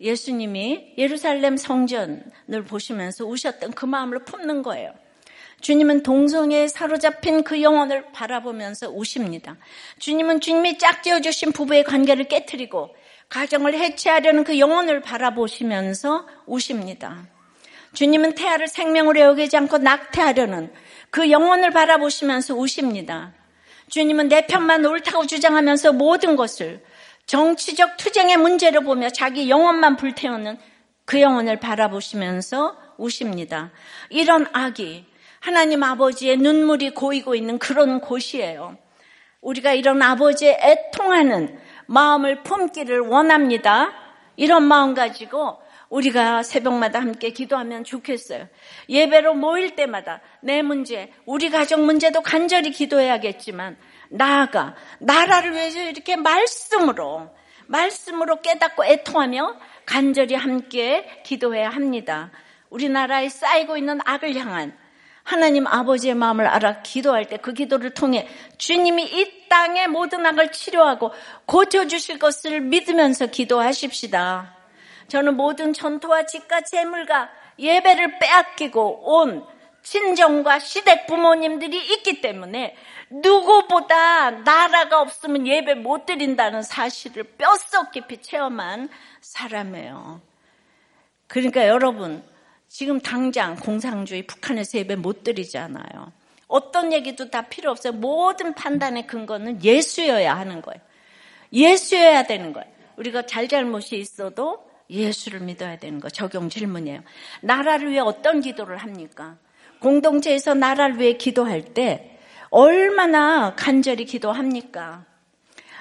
예수님이 0.00 0.94
예루살렘 0.96 1.58
성전을 1.58 2.64
보시면서 2.66 3.26
우셨던 3.26 3.72
그 3.72 3.84
마음을 3.84 4.24
품는 4.24 4.62
거예요. 4.62 4.94
주님은 5.60 6.02
동성애에 6.02 6.66
사로잡힌 6.68 7.44
그 7.44 7.62
영혼을 7.62 8.10
바라보면서 8.12 8.90
우십니다. 8.90 9.56
주님은 9.98 10.40
주님이 10.40 10.78
짝지어 10.78 11.20
주신 11.20 11.52
부부의 11.52 11.84
관계를 11.84 12.24
깨뜨리고 12.24 12.96
가정을 13.28 13.74
해체하려는 13.74 14.42
그 14.44 14.58
영혼을 14.58 15.00
바라보시면서 15.00 16.26
우십니다. 16.46 17.28
주님은 17.92 18.34
태아를 18.34 18.68
생명으로 18.68 19.20
여기지 19.20 19.56
않고 19.56 19.78
낙태하려는 19.78 20.72
그 21.10 21.30
영혼을 21.30 21.70
바라보시면서 21.70 22.54
우십니다. 22.54 23.32
주님은 23.88 24.28
내 24.28 24.46
편만 24.46 24.84
옳다고 24.84 25.26
주장하면서 25.26 25.92
모든 25.92 26.36
것을 26.36 26.82
정치적 27.26 27.98
투쟁의 27.98 28.38
문제를 28.38 28.82
보며 28.82 29.10
자기 29.10 29.50
영혼만 29.50 29.96
불태우는 29.96 30.58
그 31.04 31.20
영혼을 31.20 31.60
바라보시면서 31.60 32.76
우십니다. 32.96 33.70
이런 34.08 34.46
악이 34.52 35.04
하나님 35.40 35.82
아버지의 35.82 36.38
눈물이 36.38 36.94
고이고 36.94 37.34
있는 37.34 37.58
그런 37.58 38.00
곳이에요. 38.00 38.78
우리가 39.40 39.72
이런 39.72 40.00
아버지의 40.00 40.58
애통하는 40.62 41.58
마음을 41.86 42.42
품기를 42.44 43.00
원합니다. 43.00 43.92
이런 44.36 44.62
마음 44.62 44.94
가지고 44.94 45.58
우리가 45.92 46.42
새벽마다 46.42 47.00
함께 47.00 47.30
기도하면 47.30 47.84
좋겠어요. 47.84 48.48
예배로 48.88 49.34
모일 49.34 49.76
때마다 49.76 50.22
내 50.40 50.62
문제, 50.62 51.12
우리 51.26 51.50
가족 51.50 51.80
문제도 51.80 52.22
간절히 52.22 52.70
기도해야겠지만 52.70 53.76
나아가 54.08 54.74
나라를 55.00 55.52
위해서 55.52 55.80
이렇게 55.82 56.16
말씀으로 56.16 57.28
말씀으로 57.66 58.40
깨닫고 58.40 58.86
애통하며 58.86 59.56
간절히 59.84 60.34
함께 60.34 61.22
기도해야 61.24 61.68
합니다. 61.68 62.30
우리나라에 62.70 63.28
쌓이고 63.28 63.76
있는 63.76 63.98
악을 64.04 64.34
향한 64.36 64.74
하나님 65.24 65.66
아버지의 65.66 66.14
마음을 66.14 66.46
알아 66.46 66.80
기도할 66.82 67.26
때 67.26 67.36
그 67.36 67.52
기도를 67.52 67.90
통해 67.90 68.26
주님이 68.56 69.04
이 69.04 69.48
땅의 69.48 69.88
모든 69.88 70.24
악을 70.24 70.52
치료하고 70.52 71.12
고쳐주실 71.44 72.18
것을 72.18 72.62
믿으면서 72.62 73.26
기도하십시다. 73.26 74.61
저는 75.12 75.36
모든 75.36 75.74
전토와 75.74 76.24
집과 76.24 76.62
재물과 76.62 77.28
예배를 77.58 78.18
빼앗기고 78.18 79.12
온 79.12 79.44
친정과 79.82 80.58
시댁 80.58 81.06
부모님들이 81.06 81.76
있기 81.92 82.22
때문에 82.22 82.74
누구보다 83.10 84.30
나라가 84.30 85.02
없으면 85.02 85.46
예배 85.46 85.74
못 85.74 86.06
드린다는 86.06 86.62
사실을 86.62 87.24
뼛속 87.24 87.90
깊이 87.92 88.22
체험한 88.22 88.88
사람이에요. 89.20 90.22
그러니까 91.26 91.68
여러분, 91.68 92.24
지금 92.68 92.98
당장 92.98 93.56
공산주의 93.56 94.22
북한에서 94.22 94.78
예배 94.78 94.96
못 94.96 95.24
드리잖아요. 95.24 96.10
어떤 96.48 96.90
얘기도 96.90 97.28
다 97.28 97.42
필요 97.42 97.70
없어요. 97.70 97.92
모든 97.92 98.54
판단의 98.54 99.06
근거는 99.06 99.62
예수여야 99.62 100.34
하는 100.34 100.62
거예요. 100.62 100.80
예수여야 101.52 102.22
되는 102.22 102.54
거예요. 102.54 102.72
우리가 102.96 103.26
잘잘못이 103.26 103.98
있어도 103.98 104.71
예수를 104.92 105.40
믿어야 105.40 105.78
되는 105.78 105.98
거 105.98 106.08
적용 106.08 106.48
질문이에요. 106.48 107.02
나라를 107.40 107.90
위해 107.90 108.00
어떤 108.00 108.40
기도를 108.40 108.76
합니까? 108.76 109.36
공동체에서 109.80 110.54
나라를 110.54 111.00
위해 111.00 111.14
기도할 111.14 111.62
때 111.74 112.18
얼마나 112.50 113.54
간절히 113.56 114.04
기도합니까? 114.04 115.04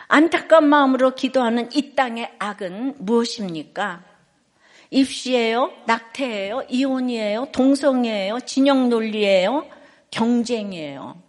안타까운 0.08 0.68
마음으로 0.68 1.16
기도하는 1.16 1.70
이 1.74 1.94
땅의 1.96 2.36
악은 2.40 2.96
무엇입니까? 3.00 4.04
입시예요? 4.90 5.72
낙태예요? 5.86 6.64
이혼이에요? 6.70 7.48
동성이에요? 7.54 8.40
진영 8.42 8.90
논리예요? 8.90 9.70
경쟁이에요? 10.12 11.22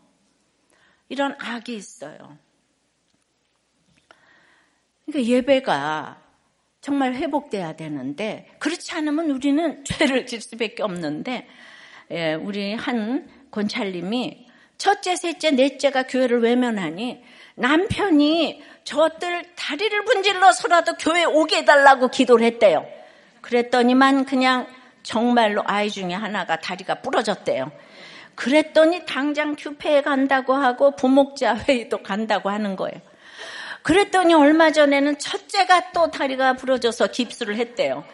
이런 1.09 1.37
악이 1.39 1.75
있어요. 1.77 2.39
그러니까 5.07 5.31
예배가 5.31 6.22
정말 6.83 7.15
회복돼야 7.15 7.75
되는데 7.75 8.47
그렇지 8.59 8.93
않으면 8.95 9.31
우리는 9.31 9.85
죄를 9.87 10.27
질 10.27 10.43
수밖에 10.43 10.83
없는데 10.83 11.47
예, 12.11 12.35
우리 12.35 12.75
한 12.75 13.27
권찰님이 13.51 14.49
첫째, 14.77 15.15
셋째, 15.15 15.53
넷째가 15.53 16.03
교회를 16.03 16.43
외면하니 16.43 17.23
남편이 17.55 18.63
저들 18.83 19.45
다리를 19.55 20.05
분질러서라도 20.05 20.95
교회 20.95 21.25
오게 21.25 21.59
해달라고 21.59 22.09
기도를 22.09 22.45
했대요. 22.47 22.85
그랬더니만 23.43 24.25
그냥 24.25 24.67
정말로 25.05 25.63
아이 25.65 25.89
중에 25.89 26.15
하나가 26.15 26.59
다리가 26.59 26.97
부러졌대요. 26.97 27.71
그랬더니 28.35 29.05
당장 29.07 29.55
큐페에 29.57 30.03
간다고 30.03 30.55
하고 30.55 30.97
부목자 30.97 31.55
회의도 31.57 32.03
간다고 32.03 32.51
하는 32.51 32.75
거예요. 32.75 33.01
그랬더니 33.83 34.35
얼마 34.35 34.71
전에는 34.71 35.19
첫째가 35.19 35.93
또 35.93 36.11
다리가 36.11 36.55
부러져서 36.55 37.09
깁스를 37.09 37.57
했대요. 37.57 38.05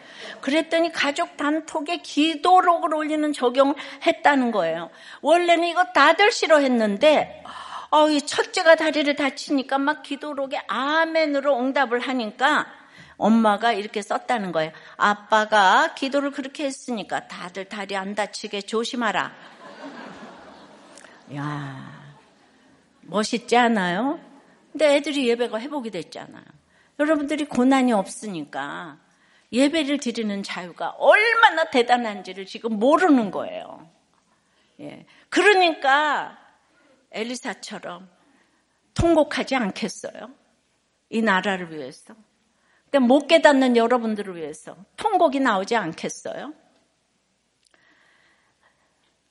그랬더니 0.41 0.91
가족 0.91 1.37
단톡에 1.37 1.97
기도록을 1.97 2.93
올리는 2.93 3.31
적용을 3.33 3.75
했다는 4.05 4.51
거예요. 4.51 4.89
원래는 5.21 5.67
이거 5.67 5.85
다들 5.93 6.31
싫어했는데 6.31 7.43
어, 7.91 8.09
이 8.09 8.21
첫째가 8.21 8.75
다리를 8.75 9.15
다치니까 9.15 9.77
막 9.79 10.03
기도록에 10.03 10.61
아멘으로 10.67 11.59
응답을 11.59 11.99
하니까 11.99 12.67
엄마가 13.17 13.73
이렇게 13.73 14.01
썼다는 14.01 14.51
거예요. 14.51 14.71
아빠가 14.95 15.93
기도를 15.93 16.31
그렇게 16.31 16.65
했으니까 16.65 17.27
다들 17.27 17.65
다리 17.65 17.95
안 17.95 18.15
다치게 18.15 18.61
조심하라. 18.61 19.31
야, 21.35 21.91
멋있지 23.01 23.57
않아요? 23.57 24.28
근데 24.71 24.95
애들이 24.95 25.27
예배가 25.27 25.59
회복이 25.59 25.91
됐잖아요. 25.91 26.43
여러분들이 26.99 27.45
고난이 27.45 27.93
없으니까 27.93 28.99
예배를 29.51 29.99
드리는 29.99 30.43
자유가 30.43 30.89
얼마나 30.91 31.69
대단한지를 31.69 32.45
지금 32.45 32.77
모르는 32.77 33.31
거예요. 33.31 33.89
예. 34.79 35.05
그러니까 35.29 36.37
엘리사처럼 37.11 38.09
통곡하지 38.93 39.55
않겠어요? 39.55 40.29
이 41.09 41.21
나라를 41.21 41.73
위해서. 41.73 42.13
그러니까 42.89 43.07
못 43.07 43.27
깨닫는 43.27 43.75
여러분들을 43.77 44.35
위해서 44.35 44.75
통곡이 44.97 45.39
나오지 45.39 45.75
않겠어요? 45.75 46.53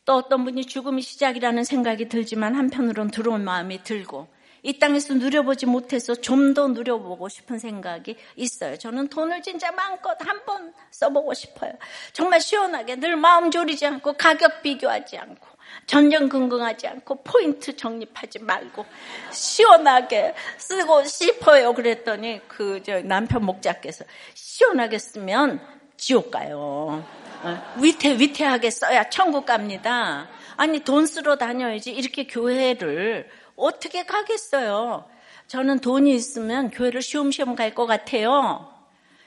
또 0.05 0.14
어떤 0.14 0.44
분이 0.44 0.64
죽음이 0.64 1.03
시작이라는 1.03 1.64
생각이 1.64 2.09
들지만 2.09 2.55
한편으론 2.55 3.11
들어온 3.11 3.44
마음이 3.44 3.83
들고 3.83 4.27
이 4.62 4.79
땅에서 4.79 5.14
누려보지 5.14 5.66
못해서 5.66 6.14
좀 6.14 6.55
더 6.55 6.66
누려보고 6.68 7.29
싶은 7.29 7.59
생각이 7.59 8.16
있어요. 8.37 8.77
저는 8.77 9.09
돈을 9.09 9.42
진짜 9.42 9.71
마음껏 9.73 10.16
한 10.27 10.38
번 10.47 10.73
써보고 10.90 11.35
싶어요. 11.35 11.73
정말 12.12 12.40
시원하게 12.40 12.97
늘 12.97 13.16
마음 13.16 13.51
졸이지 13.51 13.85
않고 13.87 14.14
가격 14.14 14.62
비교하지 14.62 15.18
않고 15.18 15.47
전전긍긍하지 15.87 16.87
않고 16.88 17.23
포인트 17.23 17.77
적립하지 17.77 18.38
말고 18.40 18.87
시원하게 19.31 20.35
쓰고 20.57 21.05
싶어요. 21.05 21.73
그랬더니 21.75 22.40
그 22.49 22.81
저 22.85 23.01
남편 23.03 23.44
목자께서 23.44 24.05
시원하게 24.35 24.99
쓰면 24.99 25.61
지옥 25.97 26.31
가요. 26.31 27.05
어, 27.42 27.75
위태 27.81 28.18
위태하게 28.18 28.71
써야 28.71 29.09
천국 29.11 29.44
갑니다. 29.47 30.29
아니 30.57 30.81
돈 30.81 31.07
쓰러 31.07 31.37
다녀야지 31.37 31.90
이렇게 31.92 32.27
교회를 32.27 33.29
어떻게 33.59 34.05
가겠어요? 34.05 35.05
저는 35.49 35.81
돈이 35.81 36.14
있으면 36.14 36.71
교회를 36.71 37.03
쉬엄쉬엄 37.03 37.55
갈 37.57 37.75
것 37.75 37.87
같아요. 37.87 38.73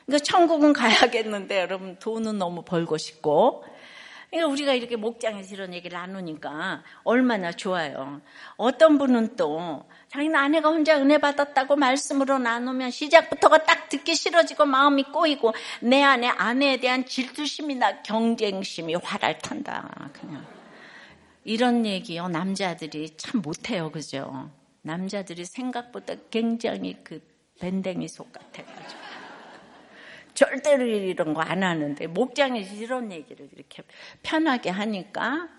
그러니까 0.05 0.23
천국은 0.23 0.73
가야겠는데 0.73 1.59
여러분 1.59 1.97
돈은 1.97 2.37
너무 2.37 2.63
벌고 2.63 2.97
싶고 2.97 3.63
그러니까 4.29 4.51
우리가 4.51 4.73
이렇게 4.73 4.95
목장에서 4.95 5.53
이런 5.55 5.73
얘기를 5.73 5.97
나누니까 5.97 6.83
얼마나 7.03 7.51
좋아요. 7.51 8.21
어떤 8.55 8.97
분은 8.97 9.35
또 9.35 9.83
자기는 10.09 10.35
아내가 10.35 10.69
혼자 10.69 10.97
은혜 10.97 11.17
받았다고 11.17 11.75
말씀으로 11.75 12.39
나누면 12.39 12.91
시작부터가 12.91 13.63
딱 13.63 13.89
듣기 13.89 14.15
싫어지고 14.15 14.65
마음이 14.65 15.03
꼬이고 15.03 15.53
내 15.81 16.01
안에 16.01 16.27
아내에 16.29 16.77
대한 16.77 17.05
질투심이나 17.05 18.03
경쟁심이 18.03 18.95
활알 18.95 19.39
탄다. 19.39 20.09
그냥. 20.13 20.60
이런 21.43 21.85
얘기요. 21.85 22.27
남자들이 22.27 23.15
참 23.17 23.41
못해요. 23.41 23.91
그죠? 23.91 24.51
남자들이 24.83 25.45
생각보다 25.45 26.15
굉장히 26.29 26.97
그 27.03 27.21
밴댕이 27.59 28.07
속 28.07 28.31
같아가지고. 28.31 29.01
절대로 30.33 30.85
이런 30.85 31.33
거 31.33 31.41
안 31.41 31.61
하는데, 31.63 32.07
목장에서 32.07 32.75
이런 32.75 33.11
얘기를 33.11 33.49
이렇게 33.53 33.83
편하게 34.23 34.69
하니까, 34.69 35.49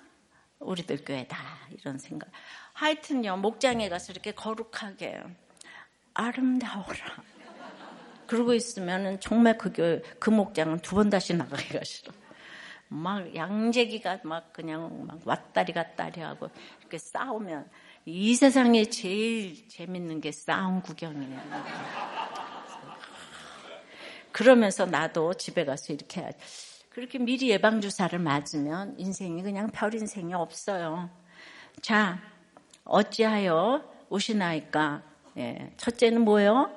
우리들 0.58 1.04
교회다. 1.04 1.36
이런 1.70 1.98
생각. 1.98 2.30
하여튼요, 2.72 3.36
목장에 3.36 3.88
가서 3.88 4.12
이렇게 4.12 4.32
거룩하게, 4.32 5.22
아름다워라. 6.14 7.22
그러고 8.26 8.54
있으면 8.54 9.20
정말 9.20 9.58
그 9.58 9.72
교회, 9.72 10.00
그 10.18 10.30
목장은 10.30 10.78
두 10.80 10.94
번 10.96 11.10
다시 11.10 11.34
나가기가 11.34 11.80
싫어. 11.84 12.12
막 12.92 13.34
양재기가 13.34 14.20
막 14.24 14.52
그냥 14.52 15.06
막 15.06 15.18
왔다리 15.24 15.72
갔다리 15.72 16.20
하고 16.20 16.50
이렇게 16.80 16.98
싸우면 16.98 17.68
이 18.04 18.34
세상에 18.34 18.84
제일 18.84 19.68
재밌는 19.68 20.20
게 20.20 20.30
싸움 20.30 20.82
구경이에요. 20.82 21.40
그러면서 24.30 24.86
나도 24.86 25.34
집에 25.34 25.64
가서 25.64 25.92
이렇게. 25.92 26.30
그렇게 26.90 27.18
미리 27.18 27.48
예방 27.48 27.80
주사를 27.80 28.18
맞으면 28.18 28.96
인생이 28.98 29.42
그냥 29.42 29.70
별 29.70 29.94
인생이 29.94 30.34
없어요. 30.34 31.08
자, 31.80 32.20
어찌하여 32.84 33.82
오시나이까? 34.10 35.02
예, 35.38 35.72
첫째는 35.78 36.20
뭐예요? 36.22 36.70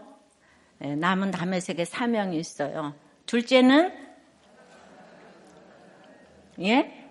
예, 0.82 0.95
남은 0.95 1.32
남의 1.32 1.60
세계 1.60 1.84
사명이 1.84 2.38
있어요. 2.38 2.93
둘째는 3.25 4.05
예? 6.62 7.10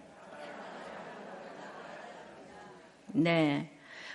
네. 3.08 3.70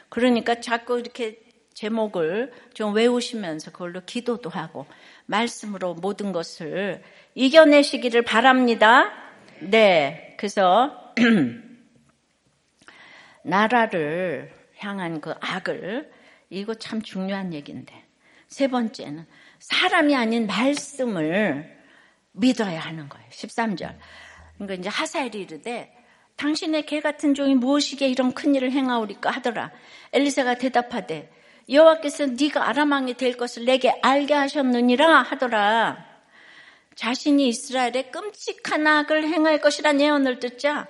그러니까 0.09 0.59
자꾸 0.59 0.99
이렇게 0.99 1.39
제목을 1.73 2.51
좀 2.73 2.93
외우시면서 2.93 3.71
그걸로 3.71 4.01
기도도 4.05 4.49
하고 4.49 4.85
말씀으로 5.27 5.93
모든 5.93 6.33
것을 6.33 7.01
이겨내시기를 7.35 8.23
바랍니다. 8.23 9.11
네. 9.61 10.35
그래서 10.37 11.13
나라를 13.43 14.51
향한 14.77 15.21
그 15.21 15.33
악을 15.39 16.11
이거 16.49 16.73
참 16.73 17.01
중요한 17.01 17.53
얘기인데 17.53 17.93
세 18.47 18.67
번째는 18.67 19.25
사람이 19.59 20.15
아닌 20.15 20.47
말씀을 20.47 21.77
믿어야 22.31 22.79
하는 22.79 23.07
거예요. 23.07 23.27
13절. 23.29 23.95
그러니까 24.59 24.75
이제 24.75 24.89
하사엘이 24.89 25.39
이르되 25.39 25.95
당신의 26.35 26.85
개 26.85 27.01
같은 27.01 27.33
종이 27.33 27.55
무엇이게 27.55 28.07
이런 28.07 28.33
큰 28.33 28.55
일을 28.55 28.71
행하오리까 28.71 29.31
하더라. 29.31 29.71
엘리사가 30.13 30.55
대답하되 30.55 31.31
여호와께서 31.69 32.27
네가 32.27 32.67
아람왕이 32.67 33.15
될 33.15 33.37
것을 33.37 33.65
내게 33.65 33.91
알게 34.01 34.33
하셨느니라 34.33 35.21
하더라. 35.23 36.05
자신이 36.95 37.47
이스라엘에 37.47 38.09
끔찍한 38.11 38.85
악을 38.85 39.27
행할 39.27 39.61
것이라 39.61 39.97
예언을 39.99 40.39
듣자 40.39 40.87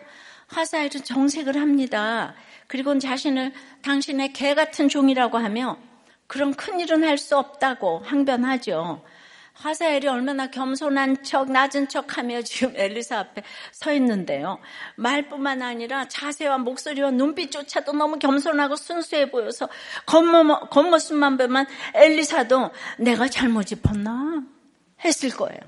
하사엘은 0.48 1.04
정색을 1.04 1.56
합니다. 1.56 2.34
그리고 2.68 2.98
자신을 2.98 3.54
당신의 3.84 4.34
개 4.34 4.56
같은 4.56 4.90
종이라고 4.90 5.38
하며 5.38 5.78
그런 6.28 6.54
큰 6.54 6.80
일은 6.80 7.04
할 7.04 7.18
수 7.18 7.38
없다고 7.38 8.00
항변하죠. 8.06 9.04
하사엘이 9.60 10.08
얼마나 10.08 10.48
겸손한 10.48 11.22
척, 11.24 11.52
낮은 11.52 11.90
척 11.90 12.18
하며 12.18 12.42
지금 12.42 12.74
엘리사 12.78 13.20
앞에 13.20 13.44
서 13.72 13.92
있는데요. 13.94 14.60
말뿐만 14.96 15.62
아니라 15.62 16.08
자세와 16.08 16.60
목소리와 16.60 17.12
눈빛조차도 17.12 17.92
너무 17.94 18.20
겸손하고 18.20 18.78
순수해 18.78 19.30
보여서 19.32 19.68
겉모, 20.06 20.70
겉모습만 20.70 21.38
보면 21.38 21.66
엘리사도 21.94 22.72
내가 23.00 23.28
잘못 23.28 23.64
짚었나? 23.64 24.44
했을 25.04 25.30
거예요. 25.32 25.60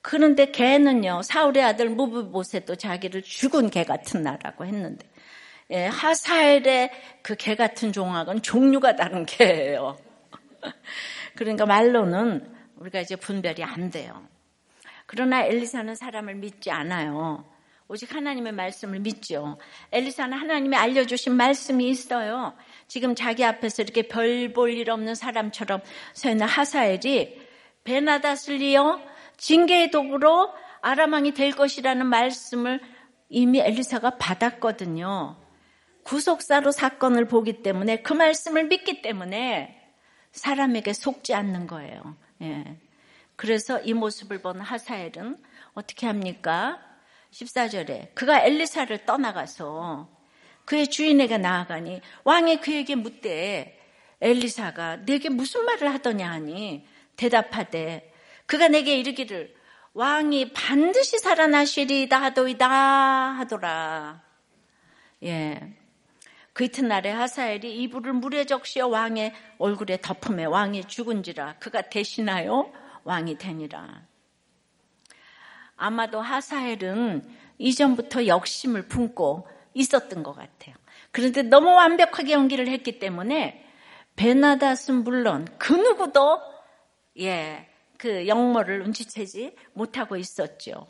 그런데 0.00 0.50
개는요, 0.52 1.22
사울의 1.22 1.64
아들 1.64 1.88
무브보셋도 1.90 2.76
자기를 2.76 3.22
죽은 3.22 3.70
개 3.70 3.84
같은 3.84 4.22
나라고 4.22 4.66
했는데, 4.66 5.08
예, 5.70 5.86
하사엘의 5.86 6.90
그 7.22 7.34
개 7.36 7.54
같은 7.56 7.92
종악은 7.92 8.42
종류가 8.42 8.96
다른 8.96 9.26
개예요. 9.26 9.98
그러니까 11.36 11.66
말로는 11.66 12.52
우리가 12.82 13.00
이제 13.00 13.16
분별이 13.16 13.62
안 13.62 13.90
돼요. 13.90 14.26
그러나 15.06 15.44
엘리사는 15.44 15.94
사람을 15.94 16.34
믿지 16.36 16.70
않아요. 16.70 17.44
오직 17.88 18.14
하나님의 18.14 18.52
말씀을 18.52 19.00
믿죠. 19.00 19.58
엘리사는 19.92 20.36
하나님이 20.36 20.76
알려주신 20.76 21.34
말씀이 21.34 21.88
있어요. 21.88 22.54
지금 22.88 23.14
자기 23.14 23.44
앞에서 23.44 23.82
이렇게 23.82 24.02
별 24.08 24.52
볼 24.52 24.70
일 24.76 24.90
없는 24.90 25.14
사람처럼 25.14 25.80
서 26.14 26.30
있는 26.30 26.46
하사엘이 26.46 27.40
베나다슬리어 27.84 29.00
징계의 29.36 29.90
도구로 29.90 30.52
아람왕이 30.80 31.34
될 31.34 31.52
것이라는 31.52 32.06
말씀을 32.06 32.80
이미 33.28 33.60
엘리사가 33.60 34.16
받았거든요. 34.18 35.36
구속사로 36.04 36.72
사건을 36.72 37.26
보기 37.26 37.62
때문에 37.62 38.02
그 38.02 38.12
말씀을 38.12 38.64
믿기 38.64 39.02
때문에 39.02 39.78
사람에게 40.32 40.92
속지 40.92 41.34
않는 41.34 41.66
거예요. 41.66 42.16
예. 42.42 42.76
그래서 43.36 43.80
이 43.80 43.94
모습을 43.94 44.42
본 44.42 44.60
하사엘은 44.60 45.42
어떻게 45.74 46.06
합니까? 46.06 46.80
14절에 47.32 48.14
그가 48.14 48.44
엘리사를 48.44 49.06
떠나가서 49.06 50.08
그의 50.64 50.88
주인에게 50.88 51.38
나아가니 51.38 52.00
왕이 52.24 52.60
그에게 52.60 52.94
묻되 52.94 53.78
엘리사가 54.20 55.04
내게 55.04 55.28
무슨 55.28 55.64
말을 55.64 55.92
하더냐 55.94 56.30
하니 56.30 56.86
대답하되 57.16 58.12
그가 58.46 58.68
내게 58.68 58.96
이르기를 58.98 59.54
왕이 59.94 60.52
반드시 60.52 61.18
살아나시리다 61.18 62.22
하도이다 62.22 62.68
하더라. 62.68 64.22
예. 65.24 65.81
그 66.52 66.64
이튿날에 66.64 67.10
하사엘이 67.10 67.82
이불을 67.82 68.12
물에 68.12 68.44
적시어 68.44 68.86
왕의 68.88 69.32
얼굴에 69.58 69.98
덮음에 70.02 70.44
왕이 70.44 70.84
죽은지라 70.84 71.56
그가 71.58 71.82
대신하여 71.82 72.70
왕이 73.04 73.38
되니라. 73.38 74.02
아마도 75.76 76.20
하사엘은 76.20 77.28
이전부터 77.58 78.26
역심을 78.26 78.88
품고 78.88 79.48
있었던 79.74 80.22
것 80.22 80.34
같아요. 80.34 80.74
그런데 81.10 81.42
너무 81.42 81.72
완벽하게 81.72 82.32
연기를 82.32 82.68
했기 82.68 82.98
때문에 82.98 83.64
베나닷은 84.16 85.04
물론 85.04 85.48
그 85.58 85.72
누구도 85.72 86.40
예, 87.20 87.68
그 87.98 88.26
영모를 88.26 88.82
눈치채지 88.82 89.54
못하고 89.72 90.16
있었죠. 90.16 90.86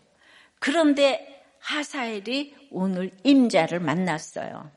그런데 0.59 1.45
하사엘이 1.61 2.69
오늘 2.71 3.11
임자를 3.23 3.81
만났어요. 3.81 4.71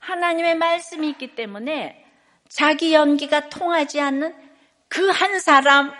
하나님의 0.00 0.56
말씀이 0.56 1.08
있기 1.10 1.34
때문에 1.34 2.04
자기 2.48 2.92
연기가 2.92 3.48
통하지 3.48 4.00
않는 4.00 4.34
그 4.88 5.10
한 5.10 5.38
사람 5.38 5.92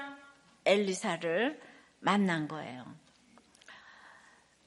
엘리사를 0.64 1.60
만난 2.00 2.48
거예요. 2.48 2.84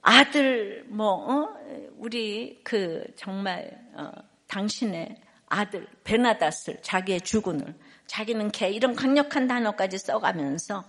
아들 0.00 0.84
뭐 0.88 1.12
어? 1.12 1.56
우리 1.96 2.60
그 2.64 3.04
정말 3.16 3.78
어, 3.94 4.10
당신의 4.48 5.20
아들 5.46 5.86
베나닷을 6.04 6.82
자기의 6.82 7.20
주군을 7.20 7.74
자기는 8.06 8.50
개 8.50 8.70
이런 8.70 8.94
강력한 8.94 9.46
단어까지 9.46 9.98
써가면서 9.98 10.84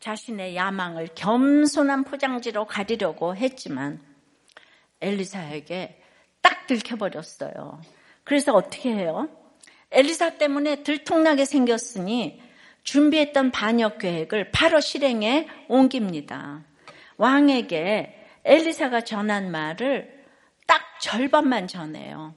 자신의 0.00 0.56
야망을 0.56 1.10
겸손한 1.14 2.04
포장지로 2.04 2.66
가리려고 2.66 3.36
했지만 3.36 4.00
엘리사에게 5.00 6.01
딱 6.42 6.66
들켜버렸어요. 6.66 7.80
그래서 8.24 8.52
어떻게 8.52 8.92
해요? 8.92 9.28
엘리사 9.90 10.36
때문에 10.38 10.82
들통나게 10.82 11.44
생겼으니 11.44 12.40
준비했던 12.82 13.52
반역 13.52 13.98
계획을 13.98 14.50
바로 14.50 14.80
실행에 14.80 15.48
옮깁니다. 15.68 16.64
왕에게 17.16 18.18
엘리사가 18.44 19.02
전한 19.02 19.50
말을 19.50 20.24
딱 20.66 20.82
절반만 21.00 21.68
전해요. 21.68 22.34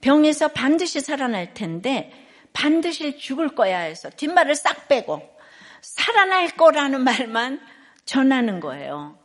병에서 0.00 0.48
반드시 0.48 1.00
살아날 1.00 1.52
텐데 1.52 2.10
반드시 2.52 3.18
죽을 3.18 3.54
거야 3.54 3.80
해서 3.80 4.08
뒷말을 4.10 4.54
싹 4.54 4.88
빼고 4.88 5.28
살아날 5.82 6.48
거라는 6.56 7.02
말만 7.02 7.60
전하는 8.04 8.60
거예요. 8.60 9.18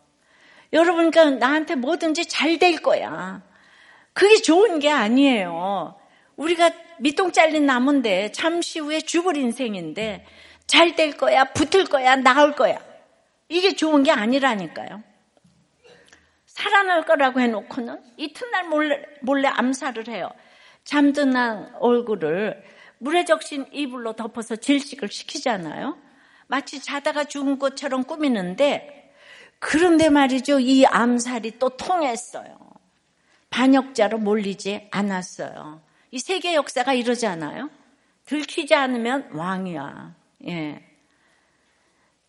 여러분, 0.74 1.12
그러니까 1.12 1.48
나한테 1.48 1.76
뭐든지 1.76 2.28
잘 2.28 2.60
될 2.60 2.78
거야. 2.82 3.42
그게 4.16 4.38
좋은 4.42 4.80
게 4.80 4.90
아니에요. 4.90 6.00
우리가 6.38 6.72
밑동 7.00 7.34
잘린 7.34 7.66
나무인데 7.66 8.32
잠시 8.32 8.80
후에 8.80 9.02
죽을 9.02 9.36
인생인데 9.36 10.26
잘 10.68 10.96
될 10.96 11.18
거야, 11.18 11.44
붙을 11.52 11.86
거야, 11.86 12.16
나올 12.16 12.54
거야. 12.54 12.80
이게 13.50 13.76
좋은 13.76 14.04
게 14.04 14.12
아니라니까요. 14.12 15.04
살아날 16.46 17.04
거라고 17.04 17.42
해놓고는 17.42 18.02
이튿날 18.16 18.70
몰래, 18.70 19.04
몰래 19.22 19.50
암살을 19.50 20.08
해요. 20.08 20.32
잠든 20.86 21.36
얼굴을 21.80 22.64
물에 23.00 23.26
적신 23.26 23.66
이불로 23.74 24.14
덮어서 24.14 24.56
질식을 24.56 25.10
시키잖아요. 25.10 25.98
마치 26.48 26.82
자다가 26.82 27.26
죽은 27.26 27.60
것처럼 27.60 28.06
꾸미는데 28.06 29.14
그런데 29.60 30.10
말이죠. 30.10 30.60
이 30.62 30.86
암살이 30.86 31.60
또 31.60 31.70
통했어요. 31.76 32.65
반역자로 33.56 34.18
몰리지 34.18 34.90
않았어요. 34.92 35.82
이 36.12 36.20
세계 36.20 36.56
역사가 36.56 36.94
이러잖아요. 36.94 37.70
들키지 38.26 38.76
않으면 38.76 39.30
왕이야. 39.32 40.14
예. 40.50 40.86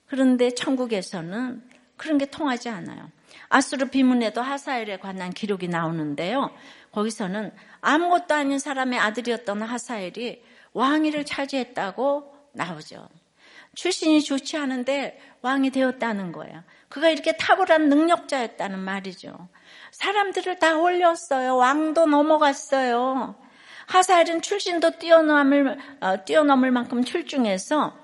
그런데 0.06 0.52
천국에서는 0.52 1.68
그런 1.96 2.18
게 2.18 2.26
통하지 2.26 2.68
않아요. 2.68 3.10
아수르 3.48 3.90
비문에도 3.90 4.40
하사엘에 4.40 4.98
관한 4.98 5.32
기록이 5.32 5.66
나오는데요. 5.66 6.54
거기서는 6.92 7.52
아무것도 7.80 8.32
아닌 8.32 8.60
사람의 8.60 9.00
아들이었던 9.00 9.62
하사엘이 9.62 10.44
왕위를 10.74 11.24
차지했다고 11.24 12.36
나오죠. 12.52 13.08
출신이 13.74 14.22
좋지 14.22 14.58
않은데 14.58 15.20
왕이 15.42 15.70
되었다는 15.70 16.30
거예요. 16.30 16.62
그가 16.88 17.08
이렇게 17.10 17.36
탁월한 17.36 17.88
능력자였다는 17.88 18.78
말이죠. 18.78 19.48
사람들을 19.96 20.58
다 20.58 20.76
올렸어요. 20.76 21.56
왕도 21.56 22.04
넘어갔어요. 22.04 23.34
하사엘은 23.86 24.42
출신도 24.42 24.98
뛰어넘을, 24.98 25.78
어, 26.00 26.24
뛰어넘을 26.24 26.70
만큼 26.70 27.02
출중해서 27.02 27.96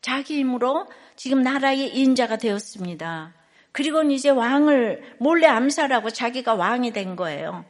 자기 0.00 0.38
힘으로 0.38 0.86
지금 1.16 1.42
나라의 1.42 1.96
인자가 1.96 2.36
되었습니다. 2.36 3.32
그리고는 3.72 4.12
이제 4.12 4.30
왕을 4.30 5.16
몰래 5.18 5.48
암살하고 5.48 6.10
자기가 6.10 6.54
왕이 6.54 6.92
된 6.92 7.16
거예요. 7.16 7.64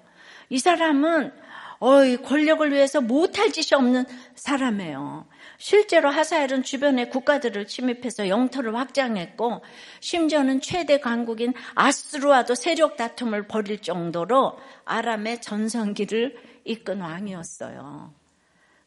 이 0.51 0.59
사람은 0.59 1.33
어이 1.79 2.19
권력을 2.19 2.71
위해서 2.71 3.01
못할 3.01 3.51
짓이 3.51 3.75
없는 3.75 4.05
사람이에요. 4.35 5.27
실제로 5.61 6.09
하사엘은 6.09 6.63
주변의 6.63 7.11
국가들을 7.11 7.67
침입해서 7.67 8.29
영토를 8.29 8.75
확장했고 8.77 9.63
심지어는 10.01 10.63
최대 10.63 10.99
강국인 10.99 11.53
아스루와도 11.75 12.55
세력 12.55 12.97
다툼을 12.97 13.47
벌일 13.47 13.83
정도로 13.83 14.59
아람의 14.87 15.43
전성기를 15.43 16.35
이끈 16.65 17.03
왕이었어요. 17.03 18.15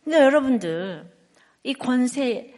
근데 0.04 0.18
여러분들 0.18 1.06
이 1.62 1.76
권세 1.76 2.56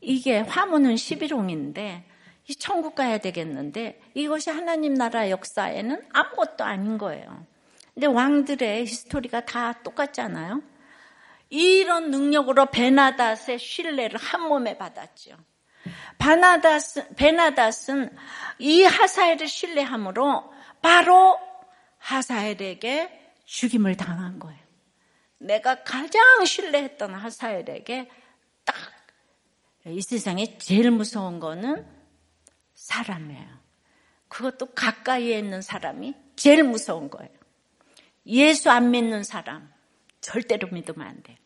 이게 0.00 0.38
화문은 0.38 0.94
11홍인데 0.94 2.04
이 2.48 2.54
천국 2.54 2.94
가야 2.94 3.18
되겠는데 3.18 4.00
이것이 4.14 4.48
하나님 4.48 4.94
나라 4.94 5.28
역사에는 5.28 6.00
아무것도 6.14 6.64
아닌 6.64 6.96
거예요. 6.96 7.44
근데 7.92 8.06
왕들의 8.06 8.86
히스토리가 8.86 9.44
다 9.44 9.74
똑같잖아요. 9.82 10.62
이런 11.50 12.10
능력으로 12.10 12.66
베나닷의 12.66 13.58
신뢰를 13.58 14.18
한 14.18 14.42
몸에 14.42 14.78
받았죠. 14.78 15.36
바나닷, 16.18 16.82
베나닷은 17.16 18.16
이 18.58 18.82
하사엘을 18.84 19.48
신뢰함으로 19.48 20.52
바로 20.80 21.38
하사엘에게 21.98 23.34
죽임을 23.44 23.96
당한 23.96 24.38
거예요. 24.38 24.60
내가 25.38 25.82
가장 25.82 26.44
신뢰했던 26.44 27.14
하사엘에게 27.14 28.08
딱 28.64 28.76
이 29.86 30.02
세상에 30.02 30.58
제일 30.58 30.90
무서운 30.90 31.40
거는 31.40 31.86
사람이에요. 32.74 33.60
그것도 34.28 34.66
가까이에 34.74 35.38
있는 35.38 35.62
사람이 35.62 36.14
제일 36.36 36.62
무서운 36.64 37.08
거예요. 37.10 37.30
예수 38.26 38.70
안 38.70 38.90
믿는 38.90 39.24
사람 39.24 39.72
절대로 40.30 40.68
믿으면 40.70 41.06
안 41.06 41.22
돼요. 41.24 41.36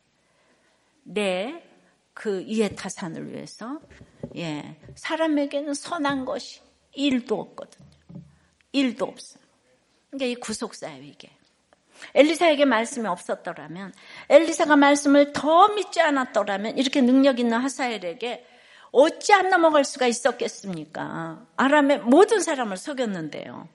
내그 1.04 2.42
이해 2.46 2.68
타산을 2.74 3.32
위해서 3.32 3.80
예 4.36 4.76
사람에게는 4.94 5.72
선한 5.72 6.26
것이 6.26 6.60
일도 6.92 7.40
없거든요. 7.40 7.88
일도 8.72 9.06
없어요. 9.06 9.42
그러니까 10.10 10.26
이 10.26 10.34
구속사예요 10.34 11.02
이게. 11.02 11.30
엘리사에게 12.14 12.66
말씀이 12.66 13.06
없었더라면 13.06 13.94
엘리사가 14.28 14.76
말씀을 14.76 15.32
더 15.32 15.68
믿지 15.68 16.00
않았더라면 16.02 16.76
이렇게 16.76 17.00
능력 17.00 17.38
있는 17.38 17.58
하사엘에게 17.58 18.44
어찌 18.90 19.32
안 19.32 19.48
넘어갈 19.48 19.84
수가 19.84 20.06
있었겠습니까? 20.06 21.46
아람의 21.56 22.00
모든 22.00 22.40
사람을 22.40 22.76
속였는데요. 22.76 23.68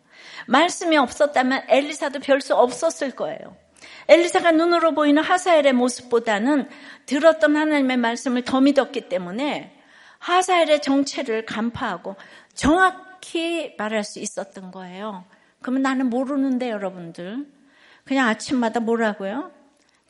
말씀이 0.47 0.97
없었다면 0.97 1.63
엘리사도 1.67 2.19
별 2.19 2.41
수 2.41 2.55
없었을 2.55 3.11
거예요. 3.11 3.57
엘리사가 4.07 4.51
눈으로 4.51 4.93
보이는 4.93 5.21
하사엘의 5.21 5.73
모습보다는 5.73 6.67
들었던 7.05 7.55
하나님의 7.55 7.97
말씀을 7.97 8.43
더 8.43 8.61
믿었기 8.61 9.09
때문에 9.09 9.75
하사엘의 10.19 10.81
정체를 10.81 11.45
간파하고 11.45 12.15
정확히 12.53 13.75
말할 13.77 14.03
수 14.03 14.19
있었던 14.19 14.71
거예요. 14.71 15.25
그러면 15.61 15.81
나는 15.81 16.09
모르는데 16.09 16.69
여러분들 16.69 17.45
그냥 18.03 18.27
아침마다 18.27 18.79
뭐라고요? 18.79 19.51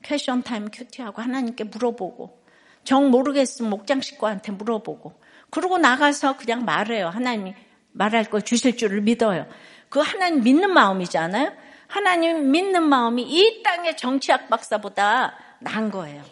quiet 0.04 0.44
time 0.44 0.70
QT하고 0.72 1.22
하나님께 1.22 1.66
물어보고 1.66 2.40
정 2.84 3.12
모르겠으면 3.12 3.70
목장 3.70 4.02
식구한테 4.02 4.52
물어보고 4.54 5.20
그러고 5.50 5.78
나가서 5.78 6.38
그냥 6.38 6.66
말해요. 6.66 7.08
하나님이 7.10 7.54
말할 7.92 8.26
걸 8.26 8.42
주실 8.42 8.78
줄을 8.78 9.02
믿어요. 9.02 9.48
그 9.90 10.00
하나님 10.00 10.44
믿는 10.44 10.72
마음이잖아요. 10.72 11.52
하나님 11.90 12.52
믿는 12.52 12.84
마음이 12.84 13.24
이 13.24 13.64
땅의 13.64 13.98
정치학 13.98 14.48
박사보다 14.48 15.36
나은 15.60 15.90
거예요. 15.90 16.24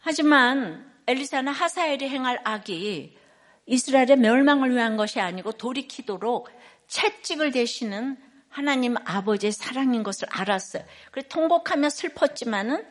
하지만 0.00 0.92
엘리사는 1.06 1.50
하사엘이 1.52 2.08
행할 2.08 2.40
악이 2.42 3.16
이스라엘의 3.66 4.16
멸망을 4.16 4.74
위한 4.74 4.96
것이 4.96 5.20
아니고 5.20 5.52
돌이키도록 5.52 6.48
채찍을 6.88 7.52
대시는 7.52 8.16
하나님 8.48 8.96
아버지의 9.04 9.52
사랑인 9.52 10.02
것을 10.02 10.26
알았어요. 10.30 10.82
그래서 11.12 11.28
통곡하며 11.28 11.90
슬펐지만은 11.90 12.84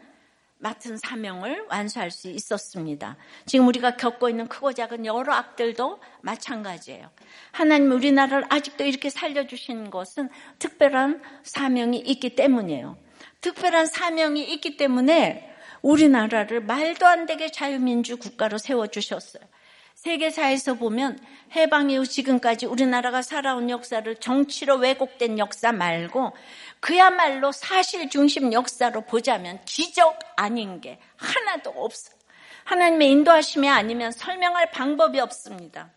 맡은 0.59 0.97
사명을 0.97 1.67
완수할 1.69 2.11
수 2.11 2.29
있었습니다. 2.29 3.15
지금 3.45 3.67
우리가 3.67 3.95
겪고 3.97 4.29
있는 4.29 4.47
크고 4.47 4.73
작은 4.73 5.05
여러 5.05 5.33
악들도 5.33 5.99
마찬가지예요. 6.21 7.09
하나님 7.51 7.91
우리나라를 7.91 8.45
아직도 8.49 8.83
이렇게 8.83 9.09
살려주신 9.09 9.91
것은 9.91 10.29
특별한 10.59 11.21
사명이 11.43 11.99
있기 11.99 12.35
때문이에요. 12.35 12.97
특별한 13.41 13.85
사명이 13.85 14.43
있기 14.53 14.77
때문에 14.77 15.53
우리나라를 15.81 16.61
말도 16.61 17.05
안 17.05 17.25
되게 17.25 17.51
자유민주 17.51 18.17
국가로 18.17 18.57
세워주셨어요. 18.57 19.43
세계사에서 20.07 20.75
보면 20.75 21.19
해방 21.53 21.89
이후 21.89 22.05
지금까지 22.05 22.65
우리나라가 22.65 23.21
살아온 23.21 23.69
역사를 23.69 24.15
정치로 24.15 24.77
왜곡된 24.77 25.37
역사 25.37 25.73
말고 25.73 26.31
그야말로 26.79 27.51
사실 27.51 28.09
중심 28.09 28.53
역사로 28.53 29.01
보자면 29.01 29.59
기적 29.65 30.17
아닌 30.37 30.79
게 30.79 30.99
하나도 31.17 31.71
없어요. 31.71 32.15
하나님의 32.63 33.11
인도하심이 33.11 33.67
아니면 33.67 34.11
설명할 34.13 34.71
방법이 34.71 35.19
없습니다. 35.19 35.89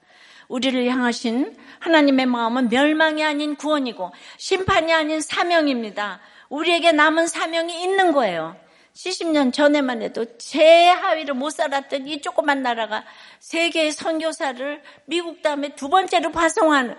우리를 0.49 0.89
향하신 0.89 1.57
하나님의 1.79 2.27
마음은 2.27 2.69
멸망이 2.69 3.25
아닌 3.25 3.55
구원이고 3.55 4.13
심판이 4.39 4.93
아닌 4.93 5.21
사명입니다. 5.21 6.21
우리에게 6.49 6.91
남은 6.91 7.29
사명이 7.29 7.81
있는 7.81 8.11
거예요. 8.13 8.57
70년 8.95 9.53
전에만 9.53 10.03
해도 10.03 10.25
제 10.39 10.89
하위를 10.89 11.35
못 11.35 11.51
살았던 11.51 12.07
이 12.09 12.21
조그만 12.21 12.63
나라가 12.63 13.05
세계의 13.39 13.93
선교사를 13.93 14.83
미국 15.07 15.43
다음에 15.43 15.75
두 15.75 15.89
번째로 15.89 16.33
파송하는 16.33 16.97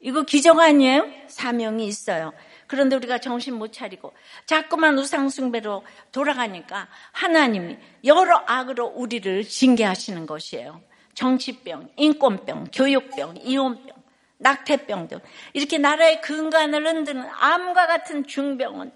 이거 0.00 0.22
기적 0.22 0.58
아니에요? 0.58 1.08
사명이 1.28 1.86
있어요. 1.86 2.32
그런데 2.66 2.96
우리가 2.96 3.18
정신 3.18 3.54
못 3.54 3.72
차리고 3.72 4.14
자꾸만 4.46 4.98
우상숭배로 4.98 5.84
돌아가니까 6.12 6.88
하나님이 7.12 7.76
여러 8.04 8.42
악으로 8.46 8.86
우리를 8.86 9.44
징계하시는 9.44 10.26
것이에요. 10.26 10.80
정치병, 11.14 11.90
인권병, 11.96 12.68
교육병, 12.72 13.38
이혼병, 13.42 14.00
낙태병 14.38 15.08
등 15.08 15.20
이렇게 15.52 15.78
나라의 15.78 16.22
근간을 16.22 16.86
흔드는 16.86 17.28
암과 17.38 17.86
같은 17.86 18.26
중병은 18.26 18.92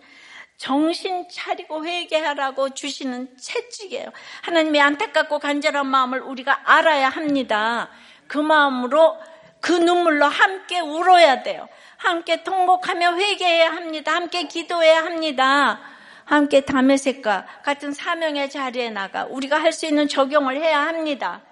정신 0.65 1.29
차리고 1.29 1.85
회개하라고 1.85 2.71
주시는 2.71 3.37
채찍이에요. 3.37 4.11
하나님의 4.45 4.81
안타깝고 4.81 5.39
간절한 5.39 5.87
마음을 5.87 6.23
우리가 6.23 6.62
알아야 6.65 7.11
합니다. 7.11 7.91
그 8.27 8.39
마음으로 8.39 9.19
그 9.61 9.73
눈물로 9.73 10.25
함께 10.25 10.81
울어야 10.81 11.43
돼요. 11.43 11.69
함께 11.99 12.43
통곡하며 12.43 13.15
회개해야 13.15 13.73
합니다. 13.73 14.15
함께 14.15 14.45
기도해야 14.45 15.05
합니다. 15.05 15.81
함께 16.25 16.62
담의색과 16.62 17.45
같은 17.62 17.93
사명의 17.93 18.49
자리에 18.49 18.89
나가 18.89 19.27
우리가 19.27 19.61
할 19.61 19.71
수 19.71 19.85
있는 19.85 20.09
적용을 20.09 20.57
해야 20.57 20.87
합니다. 20.87 21.43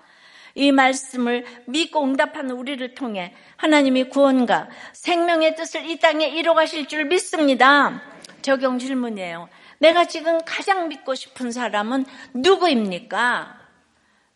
이 0.55 0.73
말씀을 0.73 1.45
믿고 1.67 2.03
응답하는 2.03 2.53
우리를 2.53 2.95
통해 2.95 3.35
하나님이 3.57 4.05
구원과 4.05 4.71
생명의 4.95 5.55
뜻을 5.55 5.85
이 5.85 5.99
땅에 5.99 6.29
이뤄가실 6.29 6.89
줄 6.89 7.05
믿습니다. 7.05 8.12
적용 8.43 8.79
질문이에요. 8.79 9.49
내가 9.79 10.05
지금 10.05 10.41
가장 10.45 10.89
믿고 10.89 11.15
싶은 11.15 11.51
사람은 11.51 12.05
누구입니까? 12.35 13.61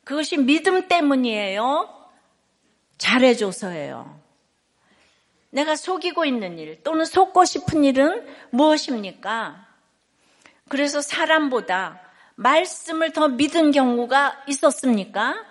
그것이 0.04 0.36
믿음 0.38 0.88
때문이에요. 0.88 1.92
잘해줘서예요. 2.98 4.20
내가 5.50 5.76
속이고 5.76 6.24
있는 6.24 6.58
일 6.58 6.82
또는 6.82 7.04
속고 7.04 7.44
싶은 7.44 7.84
일은 7.84 8.26
무엇입니까? 8.50 9.66
그래서 10.68 11.00
사람보다 11.00 12.00
말씀을 12.34 13.12
더 13.12 13.28
믿은 13.28 13.70
경우가 13.70 14.44
있었습니까? 14.48 15.44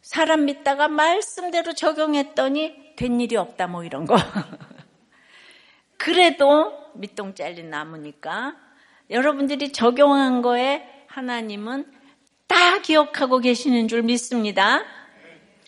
사람 0.00 0.46
믿다가 0.46 0.88
말씀대로 0.88 1.74
적용했더니 1.74 2.96
된 2.96 3.20
일이 3.20 3.36
없다 3.36 3.66
뭐 3.66 3.84
이런 3.84 4.06
거. 4.06 4.16
그래도 6.02 6.72
밑동 6.94 7.36
잘린 7.36 7.70
나무니까 7.70 8.56
여러분들이 9.08 9.70
적용한 9.70 10.42
거에 10.42 10.82
하나님은 11.06 11.86
다 12.48 12.80
기억하고 12.80 13.38
계시는 13.38 13.86
줄 13.86 14.02
믿습니다. 14.02 14.82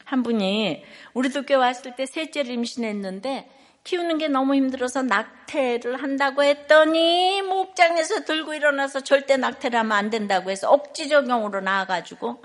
한 0.04 0.24
분이 0.24 0.82
우리 1.12 1.28
도 1.28 1.42
교 1.42 1.56
왔을 1.56 1.94
때 1.94 2.04
셋째를 2.04 2.50
임신했는데 2.50 3.48
키우는 3.84 4.18
게 4.18 4.26
너무 4.26 4.56
힘들어서 4.56 5.02
낙태를 5.02 6.02
한다고 6.02 6.42
했더니 6.42 7.40
목장에서 7.42 8.24
들고 8.24 8.54
일어나서 8.54 9.02
절대 9.02 9.36
낙태를 9.36 9.78
하면 9.78 9.92
안 9.92 10.10
된다고 10.10 10.50
해서 10.50 10.68
억지 10.68 11.08
적용으로 11.08 11.60
나와가지고 11.60 12.42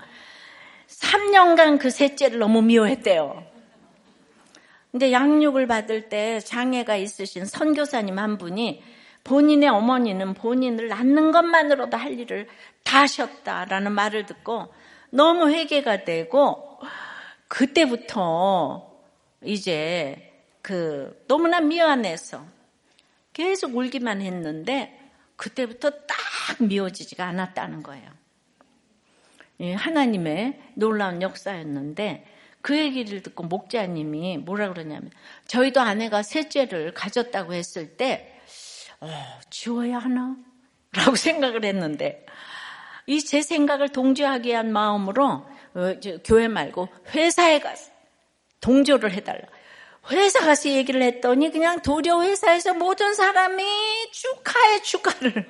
3년간 0.86 1.80
그 1.80 1.90
셋째를 1.90 2.38
너무 2.38 2.62
미워했대요. 2.62 3.49
근데 4.90 5.12
양육을 5.12 5.66
받을 5.66 6.08
때 6.08 6.40
장애가 6.40 6.96
있으신 6.96 7.44
선교사님 7.44 8.18
한 8.18 8.38
분이 8.38 8.82
본인의 9.22 9.68
어머니는 9.68 10.34
본인을 10.34 10.88
낳는 10.88 11.30
것만으로도 11.30 11.96
할 11.96 12.18
일을 12.18 12.48
다 12.82 13.02
하셨다라는 13.02 13.92
말을 13.92 14.26
듣고 14.26 14.72
너무 15.10 15.50
회개가 15.50 16.04
되고 16.04 16.78
그때부터 17.48 18.90
이제 19.44 20.32
그 20.62 21.24
너무나 21.28 21.60
미안해서 21.60 22.44
계속 23.32 23.76
울기만 23.76 24.20
했는데 24.20 24.98
그때부터 25.36 25.90
딱 25.90 26.16
미워지지가 26.60 27.24
않았다는 27.24 27.82
거예요. 27.82 28.10
하나님의 29.76 30.60
놀라운 30.74 31.22
역사였는데 31.22 32.24
그 32.62 32.76
얘기를 32.76 33.22
듣고 33.22 33.44
목자님이 33.44 34.38
뭐라 34.38 34.68
그러냐면 34.68 35.10
저희도 35.46 35.80
아내가 35.80 36.22
셋째를 36.22 36.92
가졌다고 36.94 37.54
했을 37.54 37.96
때 37.96 38.38
어, 39.00 39.08
지워야 39.50 39.98
하나? 39.98 40.36
라고 40.92 41.14
생각을 41.16 41.64
했는데 41.64 42.26
이 43.06 43.20
제 43.22 43.42
생각을 43.42 43.88
동조하게 43.90 44.54
한 44.54 44.72
마음으로 44.72 45.46
어, 45.74 45.94
교회 46.24 46.48
말고 46.48 46.88
회사에 47.14 47.60
가서 47.60 47.90
동조를 48.60 49.12
해달라. 49.12 49.40
회사 50.10 50.40
가서 50.40 50.68
얘기를 50.68 51.02
했더니 51.02 51.50
그냥 51.50 51.80
도료 51.82 52.22
회사에서 52.22 52.74
모든 52.74 53.14
사람이 53.14 53.64
축하해 54.12 54.82
축하를 54.82 55.46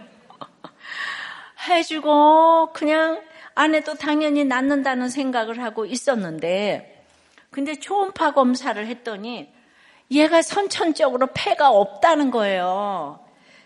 해주고 1.69 2.73
그냥 2.73 3.23
아내도 3.55 3.95
당연히 3.95 4.45
낳는다는 4.45 5.09
생각을 5.09 5.63
하고 5.63 5.87
있었는데 5.87 7.00
근데 7.51 7.75
초음파 7.75 8.33
검사를 8.33 8.85
했더니 8.87 9.53
얘가 10.11 10.43
선천적으로 10.43 11.29
폐가 11.35 11.71
없다는 11.71 12.31
거예요. 12.31 13.25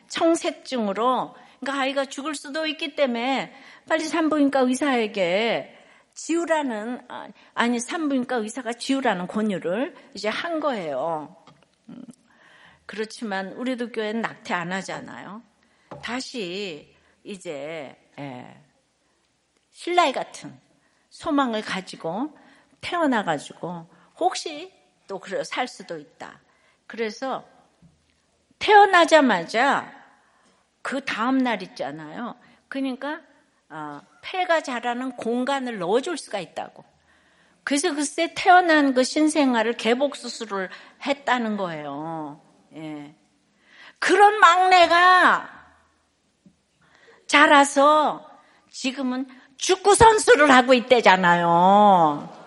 청색증으로. 0.08 1.34
그러니까 1.60 1.82
아이가 1.82 2.04
죽을 2.04 2.34
수도 2.34 2.66
있기 2.66 2.94
때문에 2.94 3.54
빨리 3.88 4.04
산부인과 4.04 4.60
의사에게 4.60 5.78
지우라는 6.14 7.06
아니 7.54 7.80
산부인과 7.80 8.36
의사가 8.36 8.74
지우라는 8.74 9.26
권유를 9.26 9.94
이제 10.14 10.28
한 10.28 10.60
거예요. 10.60 11.36
음, 11.88 12.04
그렇지만 12.86 13.52
우리도 13.52 13.90
교회는 13.90 14.20
낙태 14.20 14.54
안 14.54 14.72
하잖아요. 14.72 15.42
다시 16.02 16.94
이제 17.24 17.96
예, 18.18 18.56
신라의 19.70 20.12
같은 20.12 20.56
소망을 21.10 21.62
가지고 21.62 22.36
태어나가지고 22.84 23.86
혹시 24.18 24.70
또 25.06 25.18
그래 25.18 25.42
살 25.42 25.66
수도 25.66 25.98
있다. 25.98 26.40
그래서 26.86 27.44
태어나자마자 28.58 29.90
그 30.82 31.02
다음 31.04 31.38
날 31.38 31.62
있잖아요. 31.62 32.36
그러니까 32.68 33.20
어, 33.70 34.00
폐가 34.22 34.60
자라는 34.60 35.12
공간을 35.16 35.78
넣어줄 35.78 36.18
수가 36.18 36.38
있다고. 36.38 36.84
그래서 37.64 37.94
글쎄 37.94 38.34
태어난 38.36 38.92
그 38.92 39.02
신생아를 39.02 39.72
개복 39.74 40.16
수술을 40.16 40.68
했다는 41.06 41.56
거예요. 41.56 42.40
예. 42.74 43.14
그런 43.98 44.38
막내가 44.38 45.48
자라서 47.26 48.30
지금은 48.70 49.26
축구 49.56 49.94
선수를 49.94 50.50
하고 50.50 50.74
있대잖아요. 50.74 52.43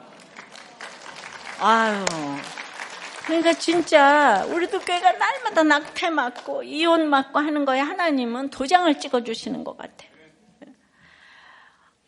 아유. 1.60 2.06
그러니까 3.26 3.54
진짜 3.54 4.46
우리도 4.46 4.80
교회가 4.80 5.12
날마다 5.14 5.64
낙태 5.64 6.10
맞고 6.12 6.64
이혼 6.64 7.10
맞고 7.10 7.40
하는 7.40 7.66
거에 7.66 7.80
하나님은 7.80 8.50
도장을 8.52 9.00
찍어 9.00 9.24
주시는 9.24 9.64
것 9.64 9.78
같아. 9.78 10.06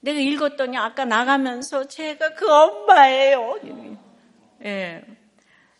내가 0.01 0.17
읽었더니 0.19 0.77
아까 0.77 1.03
나가면서 1.03 1.87
제가 1.87 2.33
그 2.35 2.49
엄마예요. 2.49 3.59
예. 4.63 5.03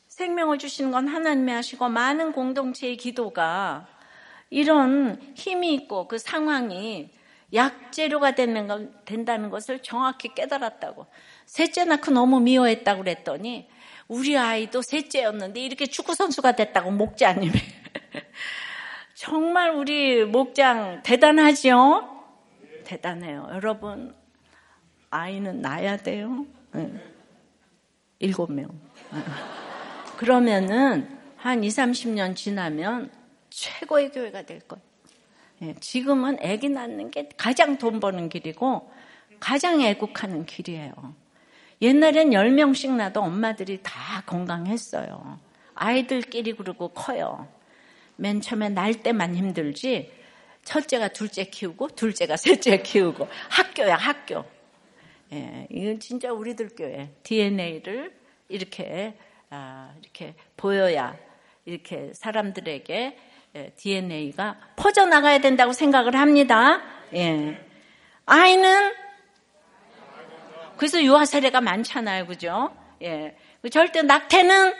생명을 0.07 0.57
주시는 0.57 0.91
건 0.91 1.07
하나님이 1.07 1.51
하시고 1.53 1.87
많은 1.87 2.33
공동체의 2.33 2.97
기도가 2.97 3.87
이런 4.49 5.33
힘이 5.35 5.73
있고 5.75 6.07
그 6.07 6.17
상황이 6.17 7.11
약재료가 7.53 8.31
되는 8.31 8.67
건, 8.67 8.93
된다는 9.05 9.49
것을 9.49 9.79
정확히 9.81 10.33
깨달았다고. 10.35 11.07
셋째 11.49 11.83
낳고 11.83 12.11
너무 12.11 12.39
미워했다고 12.39 13.03
그랬더니 13.03 13.67
우리 14.07 14.37
아이도 14.37 14.83
셋째였는데 14.83 15.59
이렇게 15.59 15.87
축구 15.87 16.13
선수가 16.13 16.51
됐다고 16.51 16.91
목자님이. 16.91 17.51
정말 19.15 19.71
우리 19.71 20.23
목장 20.25 21.01
대단하죠? 21.01 22.07
대단해요. 22.85 23.49
여러분, 23.51 24.15
아이는 25.09 25.61
낳아야 25.61 25.97
돼요. 25.97 26.45
네. 26.71 26.93
일곱 28.19 28.51
명. 28.51 28.69
그러면은 30.17 31.17
한 31.35 31.63
2, 31.63 31.67
30년 31.67 32.35
지나면 32.35 33.11
최고의 33.49 34.11
교회가 34.11 34.43
될 34.43 34.59
거예요. 34.59 34.83
예, 35.63 35.75
지금은 35.79 36.37
아기 36.43 36.69
낳는 36.69 37.09
게 37.09 37.27
가장 37.37 37.79
돈 37.79 37.99
버는 37.99 38.29
길이고 38.29 38.91
가장 39.39 39.81
애국하는 39.81 40.45
길이에요. 40.45 40.93
옛날엔 41.81 42.31
10명씩 42.31 42.91
나도 42.95 43.21
엄마들이 43.21 43.79
다 43.81 44.21
건강했어요. 44.25 45.39
아이들끼리 45.75 46.53
그러고 46.53 46.89
커요. 46.89 47.47
맨 48.17 48.41
처음에 48.41 48.69
날 48.69 48.95
때만 48.95 49.35
힘들지 49.35 50.11
첫째가 50.65 51.09
둘째 51.09 51.45
키우고 51.45 51.89
둘째가 51.89 52.35
셋째 52.37 52.81
키우고 52.81 53.27
학교야 53.49 53.95
학교. 53.95 54.43
예, 55.31 55.67
이건 55.69 55.99
진짜 55.99 56.31
우리들 56.33 56.69
교회 56.75 57.11
DNA를 57.23 58.13
이렇게 58.49 59.15
아, 59.49 59.93
이렇게 60.01 60.35
보여야 60.57 61.15
이렇게 61.65 62.11
사람들에게 62.13 63.17
DNA가 63.77 64.57
예, 64.59 64.73
퍼져 64.75 65.05
나가야 65.05 65.39
된다고 65.39 65.71
생각을 65.71 66.15
합니다. 66.15 66.81
예. 67.13 67.57
아이는 68.25 68.91
그래서 70.79 71.03
유아 71.03 71.25
사례가 71.25 71.59
많잖아요, 71.59 72.25
그죠? 72.25 72.73
예. 73.01 73.35
절대 73.69 74.01
낙태는 74.01 74.73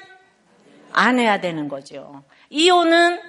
안 0.93 1.19
해야 1.19 1.41
되는 1.41 1.67
거죠. 1.67 2.23
이혼은 2.49 3.19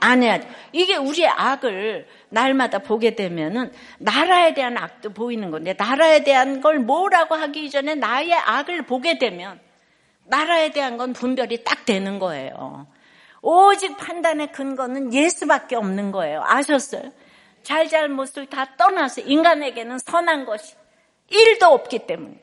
안 0.00 0.22
해야 0.22 0.40
돼. 0.40 0.48
이게 0.72 0.96
우리의 0.96 1.28
악을 1.28 2.08
날마다 2.30 2.78
보게 2.78 3.14
되면은 3.14 3.72
나라에 3.98 4.54
대한 4.54 4.78
악도 4.78 5.12
보이는 5.12 5.50
건데 5.50 5.74
나라에 5.76 6.24
대한 6.24 6.62
걸 6.62 6.78
뭐라고 6.78 7.34
하기 7.34 7.66
이전에 7.66 7.94
나의 7.96 8.32
악을 8.32 8.86
보게 8.86 9.18
되면 9.18 9.60
나라에 10.24 10.70
대한 10.70 10.96
건 10.96 11.12
분별이 11.12 11.62
딱 11.62 11.84
되는 11.84 12.18
거예요. 12.18 12.86
오직 13.42 13.98
판단의 13.98 14.52
근거는 14.52 15.12
예수밖에 15.12 15.76
없는 15.76 16.12
거예요. 16.12 16.42
아셨어요? 16.46 17.12
잘잘못을 17.64 18.46
다 18.46 18.76
떠나서 18.78 19.20
인간에게는 19.20 19.98
선한 19.98 20.46
것이 20.46 20.74
1도 21.30 21.64
없기 21.64 22.00
때문에 22.06 22.34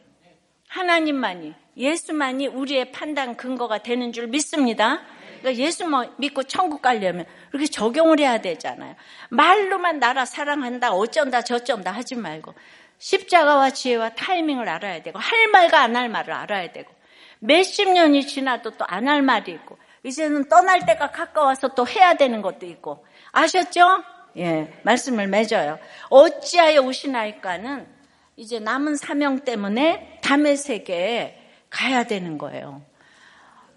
하나님만이 0.68 1.54
예수만이 1.78 2.48
우리의 2.48 2.92
판단 2.92 3.36
근거가 3.36 3.80
되는 3.80 4.12
줄 4.12 4.28
믿습니다. 4.28 5.02
그러니까 5.40 5.64
예수 5.64 5.86
믿고 6.18 6.44
천국 6.44 6.82
가려면 6.82 7.26
그렇게 7.52 7.68
적용을 7.68 8.20
해야 8.20 8.40
되잖아요. 8.40 8.96
말로만 9.30 10.00
나라 10.00 10.26
사랑한다, 10.26 10.92
어쩐다, 10.94 11.42
저쩐다 11.42 11.92
하지 11.92 12.16
말고 12.16 12.54
십자가와 12.98 13.72
지혜와 13.72 14.10
타이밍을 14.16 14.68
알아야 14.70 15.04
되고 15.04 15.20
할 15.20 15.48
말과 15.50 15.82
안 15.82 15.96
할 15.96 16.10
말을 16.10 16.34
알아야 16.34 16.72
되고 16.72 16.92
몇십 17.40 17.90
년이 17.90 18.26
지나도 18.26 18.72
또 18.72 18.86
안 18.88 19.08
할 19.08 19.22
말이 19.22 19.52
있고 19.52 19.78
이제는 20.04 20.48
떠날 20.50 20.86
때가 20.86 21.12
가까워서 21.12 21.70
또 21.70 21.86
해야 21.88 22.14
되는 22.16 22.42
것도 22.42 22.66
있고 22.66 23.06
아셨죠? 23.32 24.04
예, 24.38 24.74
말씀을 24.84 25.28
맺어요. 25.28 25.80
어찌하여 26.10 26.82
오시나이까는 26.82 27.95
이제 28.38 28.60
남은 28.60 28.98
사명 28.98 29.40
때문에 29.40 30.20
담의 30.22 30.58
세계에 30.58 31.38
가야 31.70 32.04
되는 32.04 32.38
거예요. 32.38 32.82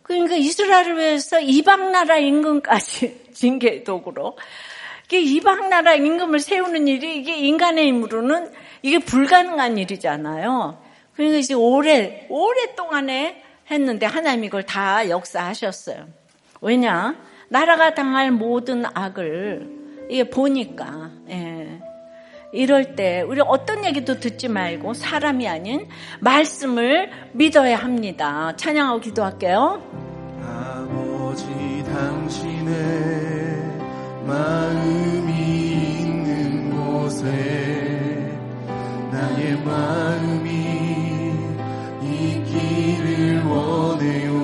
그러니까 0.02 0.36
이스라엘을 0.36 0.98
위해서 0.98 1.38
이방 1.38 1.92
나라 1.92 2.16
임금까지 2.16 3.32
징계 3.34 3.84
도구로 3.84 4.36
이방 5.10 5.68
나라 5.70 5.94
임금을 5.94 6.40
세우는 6.40 6.88
일이 6.88 7.16
이게 7.16 7.36
인간의 7.36 7.86
힘으로는 7.86 8.52
이게 8.82 8.98
불가능한 8.98 9.78
일이잖아요. 9.78 10.82
그러니까 11.14 11.38
이제 11.38 11.54
오래 11.54 12.26
오랫동안에 12.28 13.42
했는데 13.70 14.06
하나님 14.06 14.44
이걸 14.44 14.64
다 14.64 15.08
역사하셨어요. 15.08 16.08
왜냐? 16.60 17.16
나라가 17.48 17.94
당할 17.94 18.30
모든 18.30 18.84
악을 18.92 20.06
이게 20.10 20.28
보니까 20.28 21.10
예. 21.30 21.80
이럴 22.52 22.96
때 22.96 23.22
우리 23.22 23.40
어떤 23.40 23.84
얘기도 23.84 24.18
듣지 24.20 24.48
말고 24.48 24.94
사람이 24.94 25.46
아닌 25.46 25.86
말씀을 26.20 27.10
믿어야 27.32 27.76
합니다. 27.76 28.54
찬양하고 28.56 29.00
기도할게요. 29.00 29.82
아버지 30.42 31.44
당신의 31.84 32.74
마음이 34.26 35.32
있는 36.00 36.70
곳에 36.70 37.26
나의 39.12 39.58
마음이 39.62 40.48
있기를 42.02 43.44
원해요. 43.44 44.38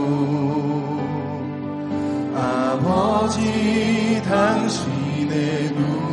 아버지 2.37 4.21
당신의 4.25 5.73
눈 5.73 6.04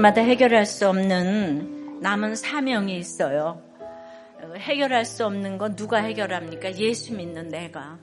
집집마다 0.00 0.22
해결할 0.22 0.66
수 0.66 0.88
없는 0.88 2.00
남은 2.00 2.34
사명이 2.34 2.96
있어요. 2.96 3.62
해결할 4.56 5.04
수 5.04 5.26
없는 5.26 5.58
건 5.58 5.76
누가 5.76 5.98
해결합니까? 5.98 6.76
예수 6.76 7.14
믿는 7.14 7.48
내가. 7.48 7.98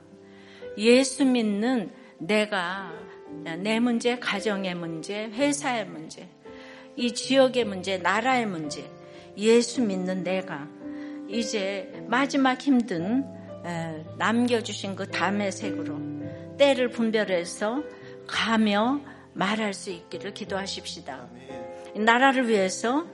예수 0.76 1.24
믿는 1.24 1.90
내가 2.18 2.92
내 3.58 3.80
문제, 3.80 4.18
가정의 4.18 4.74
문제, 4.74 5.26
회사의 5.26 5.86
문제, 5.86 6.28
이 6.96 7.12
지역의 7.12 7.64
문제, 7.64 7.98
나라의 7.98 8.46
문제, 8.46 8.88
예수 9.36 9.82
믿는 9.82 10.22
내가 10.22 10.68
이제 11.28 12.04
마지막 12.06 12.60
힘든 12.60 13.24
남겨주신 14.18 14.96
그 14.96 15.08
담의 15.10 15.52
색으로 15.52 15.98
때를 16.56 16.90
분별해서 16.90 17.82
가며 18.26 19.00
말할 19.34 19.74
수 19.74 19.90
있기를 19.90 20.32
기도하십시다. 20.34 21.28
나라를 21.96 22.48
위해서 22.48 23.06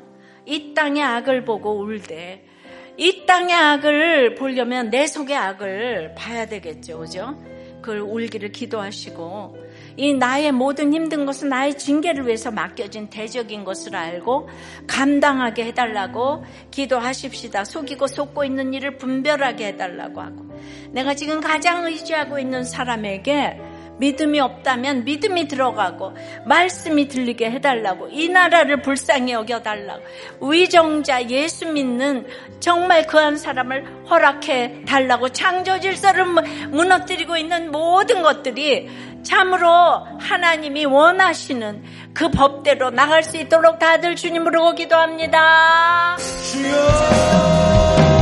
이 0.46 0.74
땅의 0.74 1.02
악을 1.02 1.44
보고 1.44 1.78
울때이 1.78 3.26
땅의 3.26 3.54
악을 3.54 4.34
보려면 4.34 4.90
내 4.90 5.06
속의 5.06 5.36
악을 5.36 6.14
봐야 6.16 6.46
되겠죠. 6.46 6.98
그죠? 6.98 7.36
그걸 7.84 8.00
울기를 8.00 8.50
기도하시고 8.50 9.58
이 9.98 10.14
나의 10.14 10.52
모든 10.52 10.94
힘든 10.94 11.26
것은 11.26 11.50
나의 11.50 11.76
징계를 11.76 12.26
위해서 12.26 12.50
맡겨진 12.50 13.10
대적인 13.10 13.62
것을 13.64 13.94
알고 13.94 14.48
감당하게 14.86 15.66
해달라고 15.66 16.44
기도하십시다. 16.70 17.64
속이고 17.64 18.06
속고 18.06 18.44
있는 18.44 18.72
일을 18.72 18.96
분별하게 18.96 19.66
해달라고 19.68 20.22
하고 20.22 20.46
내가 20.92 21.14
지금 21.14 21.42
가장 21.42 21.84
의지하고 21.84 22.38
있는 22.38 22.64
사람에게 22.64 23.60
믿음이 23.98 24.40
없다면 24.40 25.04
믿음이 25.04 25.48
들어가고 25.48 26.14
말씀이 26.46 27.08
들리게 27.08 27.50
해달라고 27.50 28.08
이 28.10 28.28
나라를 28.28 28.82
불쌍히 28.82 29.32
여겨달라고 29.32 30.02
위정자 30.50 31.28
예수 31.30 31.66
믿는 31.66 32.26
정말 32.60 33.06
그한 33.06 33.36
사람을 33.36 34.04
허락해 34.10 34.84
달라고 34.86 35.28
창조 35.30 35.78
질서를 35.80 36.24
무너뜨리고 36.70 37.36
있는 37.36 37.70
모든 37.70 38.22
것들이 38.22 38.88
참으로 39.22 40.06
하나님이 40.18 40.84
원하시는 40.84 41.82
그 42.12 42.30
법대로 42.30 42.90
나갈 42.90 43.22
수 43.22 43.36
있도록 43.36 43.78
다들 43.78 44.16
주님으로 44.16 44.74
기도합니다. 44.74 46.16
주여. 46.18 48.13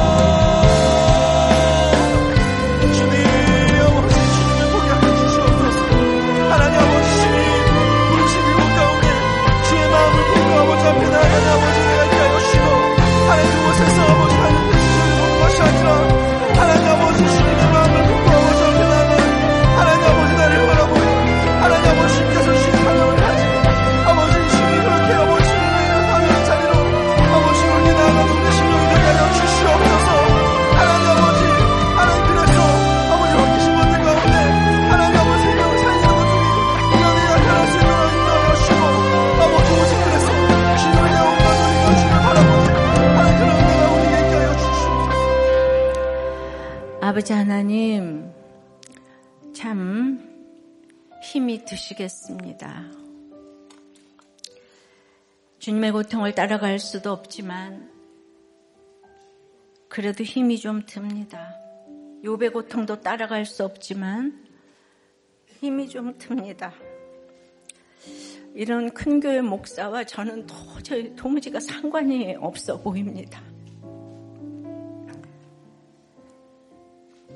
주님의 55.62 55.92
고통을 55.92 56.34
따라갈 56.34 56.80
수도 56.80 57.12
없지만, 57.12 57.88
그래도 59.88 60.24
힘이 60.24 60.58
좀 60.58 60.84
듭니다. 60.84 61.54
요배 62.24 62.48
고통도 62.48 63.00
따라갈 63.00 63.46
수 63.46 63.64
없지만, 63.64 64.44
힘이 65.60 65.88
좀 65.88 66.18
듭니다. 66.18 66.74
이런 68.56 68.92
큰 68.92 69.20
교회 69.20 69.40
목사와 69.40 70.02
저는 70.02 70.48
도저히 70.48 71.14
도무지가 71.14 71.60
상관이 71.60 72.34
없어 72.40 72.80
보입니다. 72.80 73.40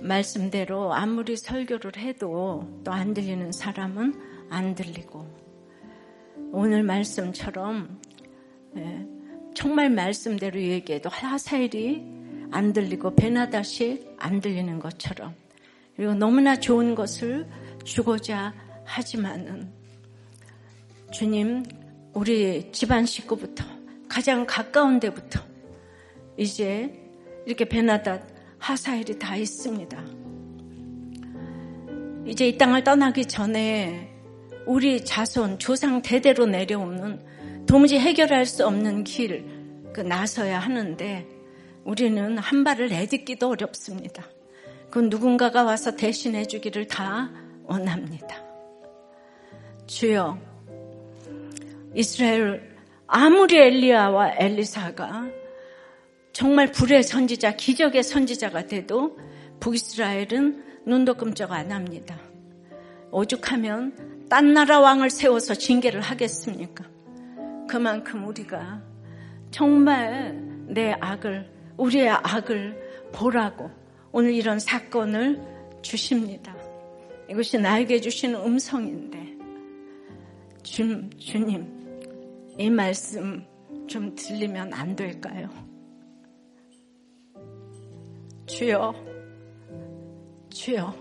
말씀대로 0.00 0.92
아무리 0.92 1.36
설교를 1.36 1.96
해도 1.98 2.80
또 2.82 2.90
안 2.90 3.14
들리는 3.14 3.52
사람은 3.52 4.48
안 4.50 4.74
들리고 4.74 5.46
오늘 6.52 6.82
말씀처럼 6.82 8.00
예, 8.04 8.05
정말 9.54 9.90
말씀대로 9.90 10.60
얘기해도 10.60 11.08
하사일이 11.08 12.04
안 12.50 12.72
들리고 12.72 13.14
베나다시 13.16 14.06
안 14.18 14.40
들리는 14.40 14.78
것처럼 14.78 15.34
그리고 15.96 16.14
너무나 16.14 16.58
좋은 16.58 16.94
것을 16.94 17.46
주고자 17.84 18.54
하지만은 18.84 19.72
주님 21.10 21.64
우리 22.12 22.70
집안 22.72 23.06
식구부터 23.06 23.64
가장 24.08 24.46
가까운 24.46 25.00
데부터 25.00 25.40
이제 26.36 26.92
이렇게 27.46 27.64
베나다 27.64 28.20
하사일이 28.58 29.18
다 29.18 29.36
있습니다. 29.36 30.04
이제 32.26 32.48
이 32.48 32.58
땅을 32.58 32.84
떠나기 32.84 33.26
전에 33.26 34.12
우리 34.66 35.04
자손, 35.04 35.58
조상 35.58 36.02
대대로 36.02 36.44
내려오는 36.44 37.24
도무지 37.66 37.98
해결할 37.98 38.46
수 38.46 38.66
없는 38.66 39.04
길, 39.04 39.44
그 39.92 40.00
나서야 40.00 40.58
하는데 40.58 41.26
우리는 41.84 42.38
한 42.38 42.64
발을 42.64 42.88
내딛기도 42.88 43.50
어렵습니다. 43.50 44.24
그 44.90 44.98
누군가가 44.98 45.64
와서 45.64 45.96
대신해 45.96 46.44
주기를 46.44 46.86
다 46.86 47.30
원합니다. 47.64 48.42
주여, 49.86 50.38
이스라엘 51.94 52.76
아무리 53.06 53.56
엘리야와 53.56 54.34
엘리사가 54.36 55.28
정말 56.32 56.70
불의 56.70 57.02
선지자, 57.02 57.56
기적의 57.56 58.02
선지자가 58.02 58.66
돼도 58.66 59.18
북이스라엘은 59.60 60.64
눈도 60.86 61.14
끔쩍 61.14 61.52
안 61.52 61.72
합니다. 61.72 62.18
오죽하면 63.10 64.26
딴 64.28 64.52
나라 64.52 64.80
왕을 64.80 65.10
세워서 65.10 65.54
징계를 65.54 66.00
하겠습니까? 66.00 66.95
그만큼 67.68 68.26
우리가 68.26 68.82
정말 69.50 70.36
내 70.66 70.92
악을, 71.00 71.50
우리의 71.76 72.10
악을 72.10 73.10
보라고 73.12 73.70
오늘 74.12 74.32
이런 74.32 74.58
사건을 74.58 75.40
주십니다. 75.82 76.54
이것이 77.28 77.58
나에게 77.58 78.00
주시는 78.00 78.40
음성인데, 78.40 79.36
주, 80.62 81.08
주님, 81.18 81.66
이 82.58 82.70
말씀 82.70 83.44
좀 83.86 84.14
들리면 84.14 84.72
안 84.72 84.96
될까요? 84.96 85.48
주여, 88.46 88.94
주여, 90.50 90.94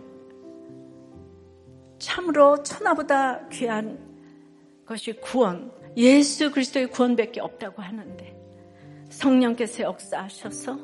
참으로 2.00 2.62
천하보다 2.64 3.48
귀한 3.50 3.98
것이 4.86 5.14
구원, 5.14 5.72
예수 5.98 6.52
그리스도의 6.52 6.88
구원밖에 6.88 7.40
없다고 7.40 7.82
하는데 7.82 8.36
성령께서 9.10 9.84
역사하셔서 9.84 10.80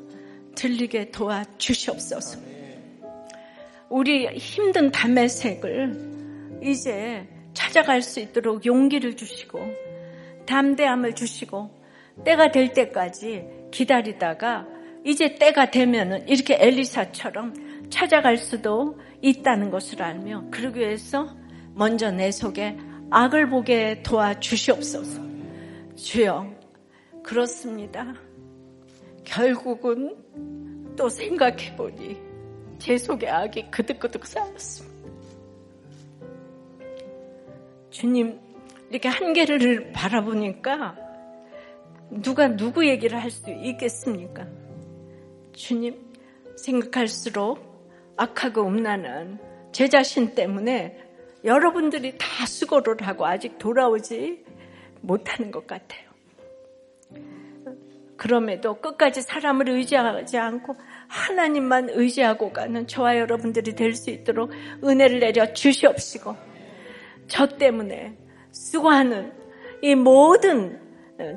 들리게 0.54 1.10
도와 1.10 1.44
주시옵소서. 1.58 2.38
우리 3.88 4.26
힘든 4.38 4.90
담의 4.90 5.28
색을 5.28 6.60
이제 6.62 7.28
찾아갈 7.52 8.00
수 8.00 8.20
있도록 8.20 8.64
용기를 8.64 9.16
주시고 9.16 9.60
담대함을 10.46 11.14
주시고 11.14 11.82
때가 12.24 12.50
될 12.50 12.72
때까지 12.72 13.44
기다리다가 13.70 14.66
이제 15.04 15.34
때가 15.34 15.70
되면은 15.70 16.28
이렇게 16.28 16.56
엘리사처럼 16.58 17.90
찾아갈 17.90 18.38
수도 18.38 18.98
있다는 19.20 19.70
것을 19.70 20.02
알며 20.02 20.44
그러기 20.50 20.80
위해서 20.80 21.36
먼저 21.74 22.10
내 22.10 22.30
속에 22.30 22.76
악을 23.14 23.50
보게 23.50 24.02
도와주시옵소서. 24.02 25.20
주여, 25.96 26.50
그렇습니다. 27.22 28.14
결국은 29.22 30.16
또 30.96 31.10
생각해보니 31.10 32.16
제 32.78 32.96
속에 32.96 33.28
악이 33.28 33.70
그득그득 33.70 34.24
쌓였습니다. 34.24 35.10
주님, 37.90 38.40
이렇게 38.88 39.08
한계를 39.10 39.92
바라보니까 39.92 40.96
누가 42.10 42.56
누구 42.56 42.88
얘기를 42.88 43.22
할 43.22 43.30
수 43.30 43.50
있겠습니까? 43.50 44.46
주님, 45.52 46.02
생각할수록 46.56 47.60
악하고 48.16 48.66
음란한 48.66 49.38
제 49.70 49.86
자신 49.88 50.34
때문에 50.34 51.11
여러분들이 51.44 52.16
다 52.18 52.46
수고를 52.46 52.96
하고 53.02 53.26
아직 53.26 53.58
돌아오지 53.58 54.44
못하는 55.00 55.50
것 55.50 55.66
같아요. 55.66 56.12
그럼에도 58.16 58.80
끝까지 58.80 59.22
사람을 59.22 59.68
의지하지 59.68 60.38
않고 60.38 60.76
하나님만 61.08 61.88
의지하고 61.90 62.52
가는 62.52 62.86
저와 62.86 63.18
여러분들이 63.18 63.74
될 63.74 63.96
수 63.96 64.10
있도록 64.10 64.52
은혜를 64.84 65.18
내려 65.18 65.52
주시옵시고 65.52 66.36
저 67.26 67.48
때문에 67.48 68.16
수고하는 68.52 69.32
이 69.82 69.96
모든 69.96 70.80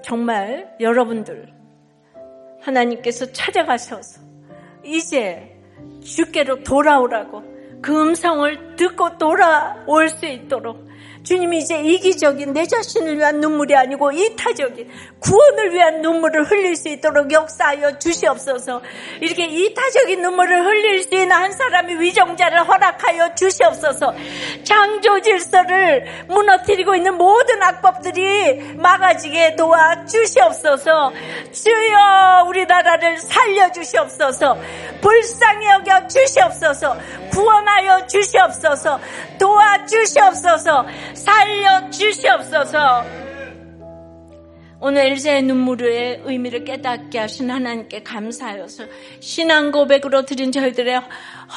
정말 0.03 0.76
여러분들 0.80 1.51
하나님께서 2.62 3.32
찾아가셔서 3.32 4.22
이제 4.84 5.58
주께로 6.03 6.64
돌아오라고 6.64 7.55
그 7.82 8.01
음성을 8.01 8.76
듣고 8.76 9.17
돌아올 9.17 10.09
수 10.09 10.26
있도록 10.26 10.85
주님이 11.26 11.57
이제 11.57 11.82
이기적인 11.82 12.53
내 12.53 12.65
자신을 12.65 13.17
위한 13.17 13.39
눈물이 13.39 13.76
아니고 13.76 14.11
이타적인 14.11 14.89
구원을 15.19 15.73
위한 15.73 16.01
눈물을 16.01 16.45
흘릴 16.45 16.76
수 16.76 16.88
있도록 16.89 17.32
역사하여 17.32 17.97
주시옵소서. 17.97 18.82
이렇게 19.19 19.45
이타적인 19.45 20.21
눈물을 20.21 20.65
흘릴 20.65 21.03
수 21.03 21.09
있는 21.13 21.32
한 21.32 21.51
사람이 21.51 21.99
위정자를 21.99 22.67
허락하여 22.67 23.34
주시옵소서. 23.34 24.13
창조 24.63 25.19
질서를 25.19 26.05
무너뜨리고 26.28 26.95
있는 26.95 27.15
모든 27.15 27.61
악법들이 27.61 28.76
막아지게 28.76 29.55
도와 29.55 30.05
주시옵소서. 30.05 31.11
주여 31.51 32.45
우리나라를 32.47 33.17
살려 33.17 33.71
주시옵소서. 33.71 34.57
불쌍히 35.01 35.67
여겨 35.67 36.07
주시옵소서. 36.07 36.95
구원하여 37.32 38.05
주시옵소서. 38.07 38.99
도와 39.39 39.86
주시옵소서. 39.86 40.86
살려 41.16 41.89
주시옵소서. 41.89 43.05
오늘 44.82 45.05
엘세의 45.05 45.43
눈물의 45.43 46.22
의미를 46.26 46.66
깨닫게 46.66 47.18
하신 47.18 47.49
하나님께 47.49 48.03
감사하여서 48.03 48.84
신앙 49.22 49.72
고백으로 49.72 50.26
드린 50.26 50.51
저희들의 50.51 51.01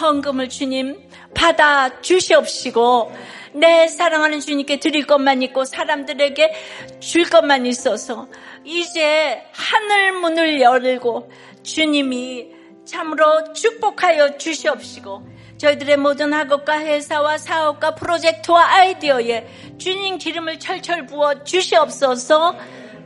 헌금을 0.00 0.48
주님 0.48 0.98
받아 1.34 2.00
주시옵시고 2.00 3.12
내 3.54 3.88
사랑하는 3.88 4.40
주님께 4.40 4.78
드릴 4.78 5.04
것만 5.06 5.42
있고 5.42 5.64
사람들에게 5.64 6.54
줄 7.00 7.28
것만 7.28 7.66
있어서 7.66 8.28
이제 8.64 9.42
하늘 9.52 10.12
문을 10.12 10.61
열고 10.61 11.30
주님이 11.64 12.52
참으로 12.84 13.52
축복하여 13.52 14.38
주시옵시고 14.38 15.38
저희들의 15.59 15.96
모든 15.98 16.32
학업과 16.32 16.80
회사와 16.80 17.38
사업과 17.38 17.94
프로젝트와 17.94 18.64
아이디어에 18.76 19.46
주님 19.78 20.18
기름을 20.18 20.59
철철 20.59 21.06
부어 21.06 21.44
주시옵소서 21.44 22.56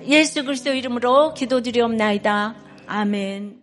예수 0.07 0.45
그리스도 0.45 0.73
이름으로 0.73 1.35
기도드리옵나이다. 1.35 2.55
아멘. 2.87 3.62